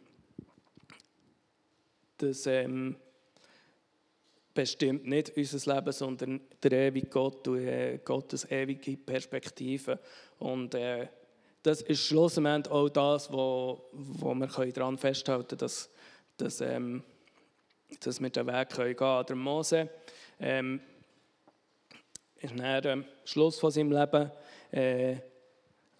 das 2.18 2.46
ähm, 2.46 2.96
bestimmt 4.55 5.07
nicht 5.07 5.37
unser 5.37 5.74
Leben, 5.74 5.92
sondern 5.92 6.40
der 6.62 6.72
ewige 6.72 7.07
Gott 7.09 7.46
und 7.48 7.59
äh, 7.59 7.98
Gottes 8.05 8.50
ewige 8.50 8.96
Perspektive. 8.96 9.98
Und 10.38 10.74
äh, 10.74 11.09
das 11.62 11.83
ist 11.83 12.07
schlussendlich 12.07 12.72
auch 12.72 12.88
das, 12.88 13.33
wo, 13.33 13.88
wo 13.92 14.35
wir 14.35 14.72
daran 14.72 14.98
festhalten 14.98 15.48
können, 15.48 15.59
dass, 15.59 15.90
dass, 16.37 16.61
ähm, 16.61 17.02
dass 18.00 18.20
wir 18.20 18.31
den 18.31 18.46
Weg 18.46 18.68
gehen 18.70 18.96
können. 18.96 19.26
Der 19.26 19.37
Mose 19.37 19.88
ähm, 20.40 20.81
ist 22.37 22.55
nach 22.55 22.81
dem 22.81 23.05
Schluss 23.24 23.59
von 23.59 23.70
seinem 23.70 23.92
Leben 23.92 24.31
äh, 24.72 25.16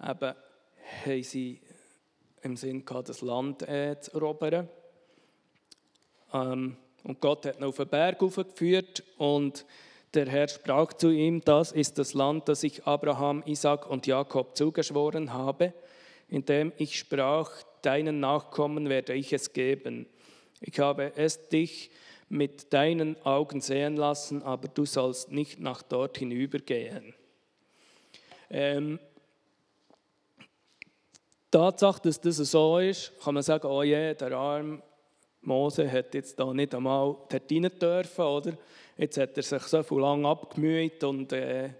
eben, 0.03 0.35
haben 1.05 1.23
sie 1.23 1.61
im 2.43 2.57
Sinn 2.57 2.85
gehabt, 2.85 3.09
das 3.09 3.21
Land 3.21 3.63
äh, 3.69 3.99
zu 4.01 4.13
erobern. 4.13 4.69
Ähm, 6.33 6.77
und 7.05 7.21
Gott 7.21 7.47
hat 7.47 7.59
ihn 7.59 7.65
auf 7.65 7.77
den 7.77 7.89
Berg 7.89 8.23
aufgeführt 8.23 9.03
und 9.19 9.65
der 10.15 10.29
Herr 10.29 10.49
sprach 10.49 10.93
zu 10.93 11.11
ihm, 11.11 11.41
das 11.41 11.73
ist 11.73 11.99
das 11.99 12.15
Land, 12.15 12.49
das 12.49 12.63
ich 12.63 12.87
Abraham, 12.87 13.43
Isaac 13.47 13.89
und 13.89 14.07
Jakob 14.07 14.57
zugeschworen 14.57 15.33
habe, 15.33 15.73
indem 16.29 16.73
ich 16.77 16.99
sprach, 16.99 17.51
deinen 17.81 18.21
Nachkommen 18.21 18.89
werde 18.89 19.15
ich 19.15 19.33
es 19.33 19.53
geben. 19.53 20.07
Ich 20.61 20.79
habe 20.79 21.13
es 21.17 21.49
dich 21.49 21.91
mit 22.29 22.73
deinen 22.73 23.21
Augen 23.27 23.61
sehen 23.61 23.97
lassen, 23.97 24.43
aber 24.43 24.69
du 24.69 24.87
sollst 24.87 25.33
nicht 25.33 25.61
nach 25.61 25.83
dort 25.83 26.19
hinübergehen. 26.19 27.15
Ähm, 28.49 29.01
Tatsache, 31.53 32.01
dass 32.03 32.19
das 32.19 32.37
so 32.39 32.79
ist, 32.79 33.13
kann 33.23 33.35
man 33.35 33.43
sagen, 33.43 33.67
oh 33.67 33.83
je, 33.83 34.15
der 34.15 34.33
Arm 34.33 34.83
Mose 35.43 35.91
hat 35.91 36.15
jetzt 36.15 36.39
da 36.41 36.53
nicht 36.55 36.75
einmal 36.75 37.15
dort 37.29 37.53
rein 37.53 37.71
dürfen, 37.79 38.25
oder? 38.25 38.53
Jetzt 38.97 39.19
hat 39.19 39.37
er 39.37 39.43
sich 39.43 39.63
so 39.65 39.83
viel 39.83 39.99
lang 39.99 40.25
abgemüht 40.25 41.05
und 41.05 41.33
äh, 41.33 41.71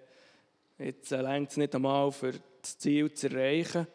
jetzt 0.79 1.11
längt 1.11 1.51
es 1.51 1.57
nicht 1.57 1.75
einmal 1.75 2.13
für 2.13 2.33
das 2.61 2.77
Ziel 2.79 3.15
zu 3.15 3.29
erreichen. 3.29 3.87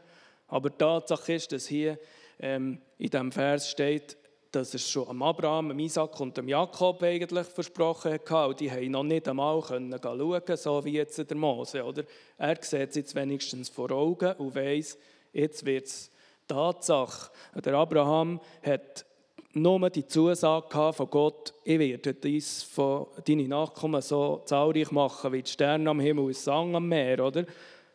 Aber 0.48 0.72
die 0.72 0.78
Tatsache 0.78 1.34
ist, 1.34 1.52
dass 1.52 1.68
hier 1.68 2.00
ähm, 2.40 2.80
in 2.98 3.10
diesem 3.12 3.32
Vers 3.32 3.70
steht, 3.70 4.18
dass 4.52 4.74
er 4.74 4.80
schon 4.80 5.08
am 5.10 5.22
Abraham, 5.22 5.72
am 5.72 5.80
Isaac 5.80 6.20
und 6.20 6.40
am 6.40 6.48
Jakob 6.48 7.04
eigentlich 7.04 7.46
versprochen 7.46 8.14
hat. 8.14 8.32
Und 8.32 8.60
die 8.60 8.72
haben 8.72 8.90
noch 8.90 9.04
nicht 9.04 9.28
einmal 9.28 9.62
können 9.62 10.00
schauen, 10.02 10.58
so 10.58 10.84
wie 10.86 10.94
jetzt 10.94 11.30
der 11.30 11.38
Mose. 11.38 11.84
Oder? 11.84 12.04
Er 12.38 12.56
sieht 12.62 12.90
es 12.90 12.96
jetzt 12.96 13.14
wenigstens 13.14 13.70
vor 13.70 13.92
Augen 13.92 14.32
und 14.38 14.56
weiss, 14.56 14.98
jetzt 15.34 15.66
wird 15.66 15.86
es 15.86 16.12
Tatsache. 16.48 17.32
Der 17.56 17.74
Abraham 17.74 18.40
hat 18.64 19.06
nur 19.54 19.90
die 19.90 20.06
Zusage 20.06 20.94
von 20.94 21.10
Gott, 21.10 21.54
ich 21.64 21.80
werde 21.80 22.14
dies 22.14 22.64
von 22.64 23.08
deine 23.26 23.48
Nachkommen 23.48 24.02
so 24.02 24.42
zahlreich 24.46 24.92
machen 24.92 25.34
wie 25.34 25.42
die 25.42 25.50
Sterne 25.50 25.90
am 25.90 26.00
Himmel 26.00 26.26
und 26.26 26.36
Sang 26.36 26.76
am 26.76 26.88
Meer, 26.88 27.26
oder? 27.26 27.46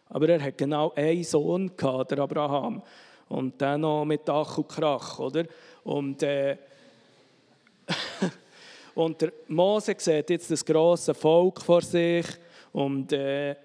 Aber 0.09 0.29
er 0.29 0.42
hat 0.42 0.59
genau 0.59 0.92
einen 0.95 1.25
Sohn 1.25 1.75
gehabt, 1.77 2.11
der 2.11 2.18
Abraham. 2.18 2.83
Und 3.29 3.61
dann 3.62 3.81
noch 3.81 4.05
mit 4.05 4.29
Ach 4.29 4.59
und 4.59 4.68
Krach, 4.68 5.18
oder? 5.18 5.45
Und, 5.85 6.23
äh, 6.23 6.59
und 8.95 9.21
der 9.23 9.33
Mose 9.49 9.95
sieht 9.97 10.29
jetzt 10.29 10.51
das 10.51 10.64
große 10.64 11.14
Volk 11.14 11.62
vor 11.62 11.81
sich 11.81 12.27
und, 12.73 13.12
äh, 13.12 13.57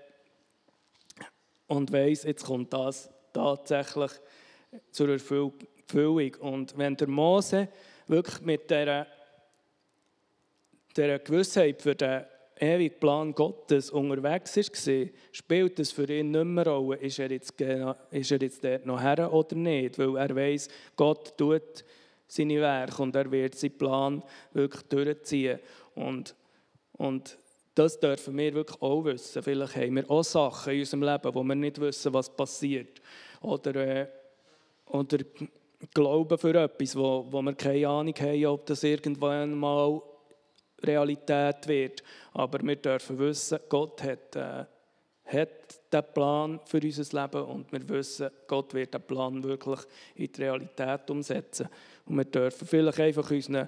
und 1.67 1.91
weiss, 1.91 2.23
jetzt 2.23 2.45
kommt 2.45 2.71
das 2.71 3.09
tatsächlich 3.37 4.11
zur 4.91 5.09
Erfüllung. 5.09 6.35
Und 6.39 6.77
wenn 6.77 6.95
der 6.95 7.07
Mose 7.07 7.67
wirklich 8.07 8.41
mit 8.41 8.69
dieser, 8.69 9.07
dieser 10.95 11.19
Gewissheit 11.19 11.81
für 11.81 11.95
den 11.95 12.25
ewigen 12.59 12.99
Plan 12.99 13.33
Gottes 13.33 13.91
unterwegs 13.91 14.57
war, 14.57 15.05
spielt 15.31 15.79
es 15.79 15.91
für 15.91 16.11
ihn 16.11 16.31
nicht 16.31 16.43
mehr 16.43 16.67
Rolle, 16.67 16.97
ist 16.97 17.19
er 17.19 17.31
jetzt, 17.31 17.59
ist 18.11 18.31
er 18.31 18.41
jetzt 18.41 18.63
dort 18.63 18.85
noch 18.85 19.01
her 19.01 19.31
oder 19.31 19.55
nicht, 19.55 19.99
weil 19.99 20.15
er 20.17 20.35
weiß, 20.35 20.67
Gott 20.95 21.37
tut 21.37 21.85
seine 22.27 22.59
Werke 22.59 23.01
und 23.01 23.15
er 23.15 23.31
wird 23.31 23.55
seinen 23.55 23.77
Plan 23.77 24.23
wirklich 24.53 24.83
durchziehen. 24.83 25.59
Und, 25.95 26.35
und 26.93 27.37
das 27.75 27.99
dürfen 27.99 28.35
wir 28.37 28.53
wirklich 28.55 28.81
auch 28.81 29.05
wissen. 29.05 29.43
Vielleicht 29.43 29.75
haben 29.75 29.95
wir 29.95 30.09
auch 30.09 30.23
Sachen 30.23 30.73
in 30.73 30.79
unserem 30.79 31.03
Leben, 31.03 31.35
wo 31.35 31.43
wir 31.43 31.55
nicht 31.55 31.79
wissen, 31.79 32.13
was 32.13 32.35
passiert. 32.35 33.01
Oder, 33.41 33.75
äh, 33.75 34.07
oder 34.87 35.17
glauben 35.93 36.37
für 36.37 36.55
etwas, 36.55 36.95
wo, 36.95 37.25
wo 37.29 37.41
wir 37.41 37.53
keine 37.53 37.87
Ahnung 37.87 38.15
haben, 38.19 38.45
ob 38.45 38.65
das 38.65 38.83
irgendwann 38.83 39.53
mal 39.53 40.01
Realität 40.83 41.67
wird. 41.67 42.03
Aber 42.33 42.59
wir 42.61 42.75
dürfen 42.75 43.17
wissen, 43.19 43.59
Gott 43.69 44.03
hat, 44.03 44.35
äh, 44.35 44.65
hat 45.25 45.49
den 45.91 46.03
Plan 46.13 46.59
für 46.65 46.79
unser 46.81 47.21
Leben 47.21 47.43
und 47.43 47.71
wir 47.71 47.89
wissen, 47.89 48.29
Gott 48.47 48.73
wird 48.73 48.93
den 48.93 49.01
Plan 49.01 49.43
wirklich 49.43 49.79
in 50.15 50.31
die 50.31 50.41
Realität 50.41 51.09
umsetzen. 51.09 51.67
Und 52.05 52.17
wir 52.17 52.25
dürfen 52.25 52.67
vielleicht 52.67 52.99
einfach 52.99 53.29
unseren 53.29 53.67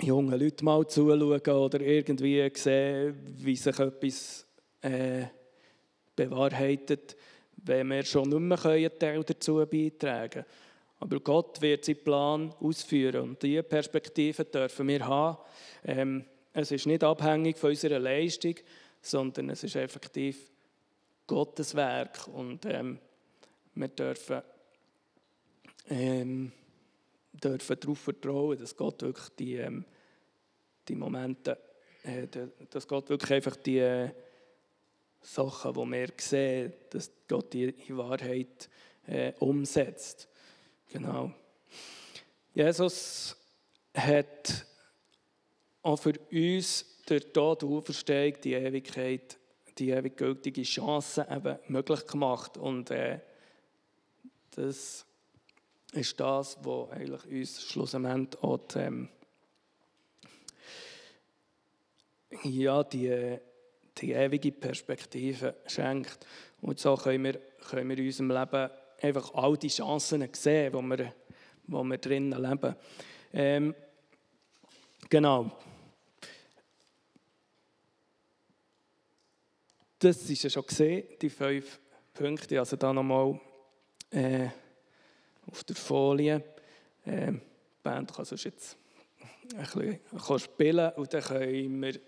jungen 0.00 0.38
Leuten 0.38 0.64
mal 0.64 0.86
zuschauen 0.86 1.40
oder 1.40 1.80
irgendwie 1.80 2.50
sehen, 2.54 3.16
wie 3.36 3.56
sich 3.56 3.78
etwas 3.78 4.46
äh, 4.82 5.24
bewahrheitet, 6.14 7.16
wenn 7.64 7.88
wir 7.88 8.04
schon 8.04 8.28
nicht 8.28 8.40
mehr 8.40 8.64
einen 8.64 8.98
Teil 8.98 9.24
dazu 9.24 9.56
beitragen 9.66 10.30
können. 10.30 10.44
Aber 11.00 11.20
Gott 11.20 11.60
wird 11.60 11.84
seinen 11.84 12.02
Plan 12.02 12.54
ausführen 12.60 13.22
und 13.22 13.42
diese 13.42 13.62
Perspektive 13.62 14.44
dürfen 14.44 14.88
wir 14.88 15.06
haben. 15.06 15.38
Ähm, 15.84 16.24
es 16.52 16.72
ist 16.72 16.86
nicht 16.86 17.04
abhängig 17.04 17.56
von 17.56 17.70
unserer 17.70 18.00
Leistung, 18.00 18.54
sondern 19.00 19.50
es 19.50 19.62
ist 19.62 19.76
effektiv 19.76 20.50
Gottes 21.26 21.74
Werk 21.74 22.26
und 22.28 22.64
ähm, 22.66 22.98
wir 23.74 23.88
dürfen, 23.88 24.42
ähm, 25.88 26.52
dürfen 27.32 27.76
darauf 27.78 27.98
vertrauen, 27.98 28.58
dass 28.58 28.76
Gott 28.76 29.02
wirklich 29.02 29.28
die, 29.38 29.54
ähm, 29.56 29.84
die 30.88 30.96
Momente, 30.96 31.58
äh, 32.02 32.26
dass 32.70 32.88
Gott 32.88 33.08
wirklich 33.08 33.32
einfach 33.34 33.56
die 33.56 33.78
äh, 33.78 34.10
Sachen, 35.28 35.74
die 35.74 35.90
wir 35.90 36.08
sehen, 36.16 36.72
dass 36.90 37.10
Gott 37.28 37.52
die 37.52 37.74
Wahrheit 37.90 38.70
äh, 39.06 39.32
umsetzt. 39.38 40.26
Genau. 40.90 41.32
Jesus 42.54 43.36
hat 43.94 44.64
auch 45.82 45.96
für 45.96 46.14
uns 46.32 46.84
durch 47.06 47.30
Tod 47.32 47.62
und 47.62 47.76
Auferstehung 47.76 48.40
die 48.42 48.54
Ewigkeit, 48.54 49.38
die 49.76 49.90
ewig 49.90 50.16
gültige 50.16 50.62
Chance 50.62 51.26
eben 51.30 51.58
möglich 51.68 52.06
gemacht. 52.06 52.56
Und 52.56 52.90
äh, 52.90 53.20
das 54.52 55.04
ist 55.92 56.20
das, 56.20 56.58
was 56.62 56.90
eigentlich 56.90 57.26
uns 57.26 57.62
schlussendlich 57.62 58.42
auch 58.42 58.58
die, 58.58 58.78
ähm, 58.78 59.08
ja, 62.44 62.82
die, 62.82 63.38
die 64.00 64.12
ewige 64.12 64.52
Perspektive 64.52 65.56
schenkt. 65.66 66.26
Und 66.60 66.78
so 66.78 66.96
können 66.96 67.24
wir, 67.24 67.40
können 67.68 67.88
wir 67.88 67.98
in 67.98 68.06
unserem 68.06 68.30
Leben 68.30 68.70
einfach 69.00 69.34
all 69.34 69.56
die 69.56 69.68
Chancen 69.68 70.28
sehen, 70.32 70.72
wo 70.72 70.82
wir, 70.82 71.12
wo 71.66 71.82
wir 71.84 71.98
drinnen 71.98 72.40
leben. 72.40 72.74
Ähm, 73.32 73.74
genau. 75.08 75.50
Das 79.98 80.30
ist 80.30 80.42
ja 80.44 80.50
schon 80.50 80.66
gesehen, 80.66 81.08
die 81.20 81.30
fünf 81.30 81.80
Punkte. 82.14 82.58
Also 82.58 82.76
da 82.76 82.92
nochmal 82.92 83.40
äh, 84.10 84.48
auf 85.46 85.64
der 85.64 85.76
Folie. 85.76 86.42
Äh, 87.04 87.32
die 87.32 87.40
Band 87.82 88.14
kann 88.14 88.24
sonst 88.24 88.44
jetzt 88.44 88.76
ein 89.56 90.00
bisschen 90.12 90.38
spielen 90.38 90.92
und 90.96 91.12
dann 91.12 91.22
können 91.22 91.82
wir 91.82 92.00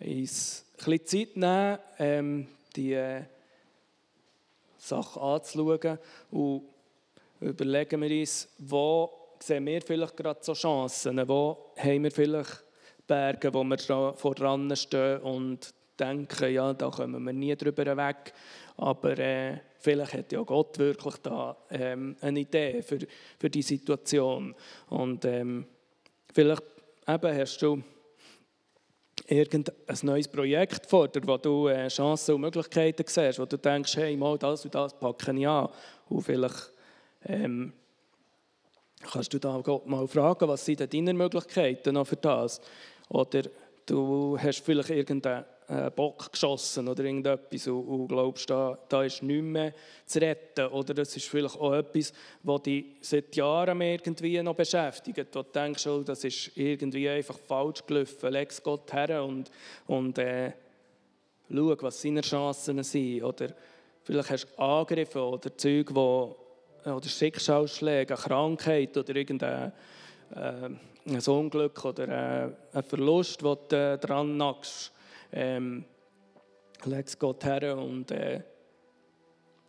uns 0.00 0.64
ein 0.78 0.84
bisschen 0.84 1.06
Zeit 1.06 1.36
nehmen, 1.36 1.78
ähm, 1.98 2.48
die 2.74 2.92
äh, 2.92 3.22
Sachen 4.76 5.22
anzuschauen 5.22 5.98
und 6.30 6.62
überlegen 7.40 8.02
wir 8.02 8.20
uns, 8.20 8.48
wo 8.58 9.10
sehen 9.40 9.66
wir 9.66 9.80
vielleicht 9.82 10.16
gerade 10.16 10.40
so 10.42 10.52
Chancen, 10.52 11.28
wo 11.28 11.72
haben 11.76 12.04
wir 12.04 12.10
vielleicht 12.10 12.62
Berge, 13.06 13.52
wo 13.52 13.62
wir 13.64 14.14
vor 14.16 14.34
dran 14.34 14.74
stehen 14.74 15.20
und 15.20 15.72
denken, 15.98 16.52
ja, 16.52 16.72
da 16.74 16.90
kommen 16.90 17.22
wir 17.24 17.32
nie 17.32 17.56
drüber 17.56 17.96
weg. 17.96 18.32
Aber 18.76 19.18
äh, 19.18 19.58
vielleicht 19.78 20.14
hat 20.14 20.32
ja 20.32 20.42
Gott 20.42 20.78
wirklich 20.78 21.16
da 21.22 21.56
ähm, 21.70 22.16
eine 22.20 22.40
Idee 22.40 22.82
für, 22.82 22.98
für 23.38 23.50
die 23.50 23.62
Situation. 23.62 24.54
Und 24.88 25.24
ähm, 25.24 25.66
vielleicht 26.32 26.62
eben 27.06 27.38
hast 27.38 27.62
du 27.62 27.82
irgendein 29.28 29.74
neues 30.02 30.28
Projekt 30.28 30.86
vor 30.86 31.08
dir, 31.08 31.26
wo 31.26 31.36
du 31.36 31.68
äh, 31.68 31.88
Chancen 31.88 32.34
und 32.34 32.42
Möglichkeiten 32.42 33.04
siehst, 33.06 33.38
wo 33.38 33.44
du 33.44 33.58
denkst, 33.58 33.96
hey, 33.96 34.16
mal 34.16 34.38
das 34.38 34.64
und 34.64 34.74
das 34.74 34.98
packe 34.98 35.32
ich 35.32 35.46
an. 35.46 35.68
Und 36.08 36.22
vielleicht 36.22 36.72
ähm, 37.24 37.72
kannst 39.10 39.32
du 39.32 39.38
da 39.38 39.60
Gott 39.62 39.86
mal 39.86 40.06
fragen, 40.06 40.48
was 40.48 40.64
sind 40.64 40.80
denn 40.80 40.90
deine 40.90 41.14
Möglichkeiten 41.14 41.94
noch 41.94 42.06
für 42.06 42.16
das? 42.16 42.60
Oder 43.08 43.42
du 43.86 44.38
hast 44.38 44.64
vielleicht 44.64 44.90
irgendeinen 44.90 45.44
äh, 45.68 45.90
Bock 45.90 46.30
geschossen 46.30 46.86
oder 46.86 47.02
irgendetwas 47.02 47.66
und, 47.66 47.82
und 47.86 48.08
glaubst, 48.08 48.48
da, 48.48 48.78
da 48.88 49.02
ist 49.02 49.22
nichts 49.22 49.44
mehr 49.44 49.72
zu 50.04 50.20
retten. 50.20 50.66
Oder 50.66 50.94
das 50.94 51.16
ist 51.16 51.28
vielleicht 51.28 51.58
auch 51.58 51.72
etwas, 51.72 52.12
was 52.44 52.62
dich 52.62 52.84
seit 53.00 53.34
Jahren 53.34 53.80
irgendwie 53.80 54.40
noch 54.42 54.54
beschäftigt. 54.54 55.34
Wo 55.34 55.42
du 55.42 55.50
denkst, 55.50 55.86
oh, 55.88 56.02
das 56.02 56.22
ist 56.22 56.56
irgendwie 56.56 57.08
einfach 57.08 57.38
falsch 57.38 57.84
gelaufen. 57.84 58.30
Leg 58.30 58.52
Gott 58.62 58.92
her 58.92 59.24
und, 59.24 59.50
und 59.88 60.18
äh, 60.18 60.52
schau, 61.52 61.76
was 61.80 62.00
seine 62.00 62.20
Chancen 62.20 62.82
sind. 62.84 63.24
Oder 63.24 63.48
vielleicht 64.04 64.30
hast 64.30 64.46
du 64.46 64.62
Angriffe 64.62 65.20
oder 65.20 65.56
Zeug, 65.56 65.88
wo, 65.92 66.36
oder 66.84 67.08
Schicksalsschläge, 67.08 68.14
eine 68.14 68.22
Krankheit 68.22 68.96
oder 68.96 69.16
irgendein 69.16 69.72
äh, 70.32 70.68
ein 71.08 71.22
Unglück 71.26 71.84
oder 71.84 72.08
äh, 72.08 72.50
ein 72.72 72.82
Verlust, 72.82 73.40
den 73.40 73.56
du 73.68 73.76
äh, 73.76 73.98
dran 73.98 74.36
nagst 74.36 74.92
ähm, 75.32 75.84
leg 76.84 77.18
Gott 77.18 77.44
her 77.44 77.76
und 77.76 78.10
äh, 78.10 78.42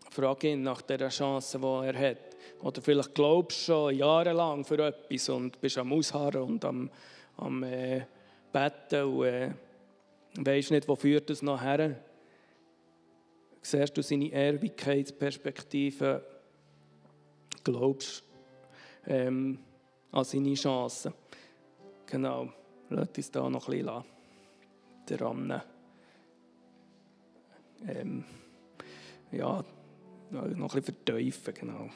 frag 0.10 0.44
ihn 0.44 0.64
nach 0.64 0.82
der 0.82 1.10
Chance, 1.10 1.60
die 1.60 1.66
er 1.66 2.10
hat. 2.10 2.18
Oder 2.62 2.82
vielleicht 2.82 3.14
glaubst 3.14 3.60
du 3.60 3.64
schon 3.66 3.96
jahrelang 3.96 4.64
für 4.64 4.88
etwas 4.88 5.30
und 5.30 5.60
bist 5.60 5.78
am 5.78 5.94
Ausharren 5.94 6.42
und 6.42 6.66
am, 6.66 6.90
am 7.38 7.64
äh, 7.64 8.06
Betten 8.52 9.04
und 9.04 9.26
äh, 9.26 9.52
weißt 10.38 10.72
nicht, 10.72 10.88
wo 10.88 10.96
führt 10.96 11.30
es 11.30 11.42
noch 11.42 11.62
her. 11.62 12.00
Siehst 13.62 13.98
du 13.98 14.02
seine 14.02 14.32
Ewigkeitsperspektive, 14.32 16.24
glaubst 17.64 18.24
ähm, 19.06 19.60
an 20.12 20.24
seine 20.24 20.54
Chancen. 20.54 21.14
Genau, 22.06 22.50
lass 22.90 23.10
uns 23.18 23.32
da 23.32 23.50
noch 23.50 23.68
ein 23.68 23.72
bisschen 23.72 23.86
lassen 23.86 24.17
daran 25.12 25.62
ähm, 27.88 28.24
ja, 29.32 29.64
noch 30.32 30.44
ein 30.44 30.82
bisschen 30.82 30.96
vertiefen. 31.06 31.54
Genau. 31.54 31.90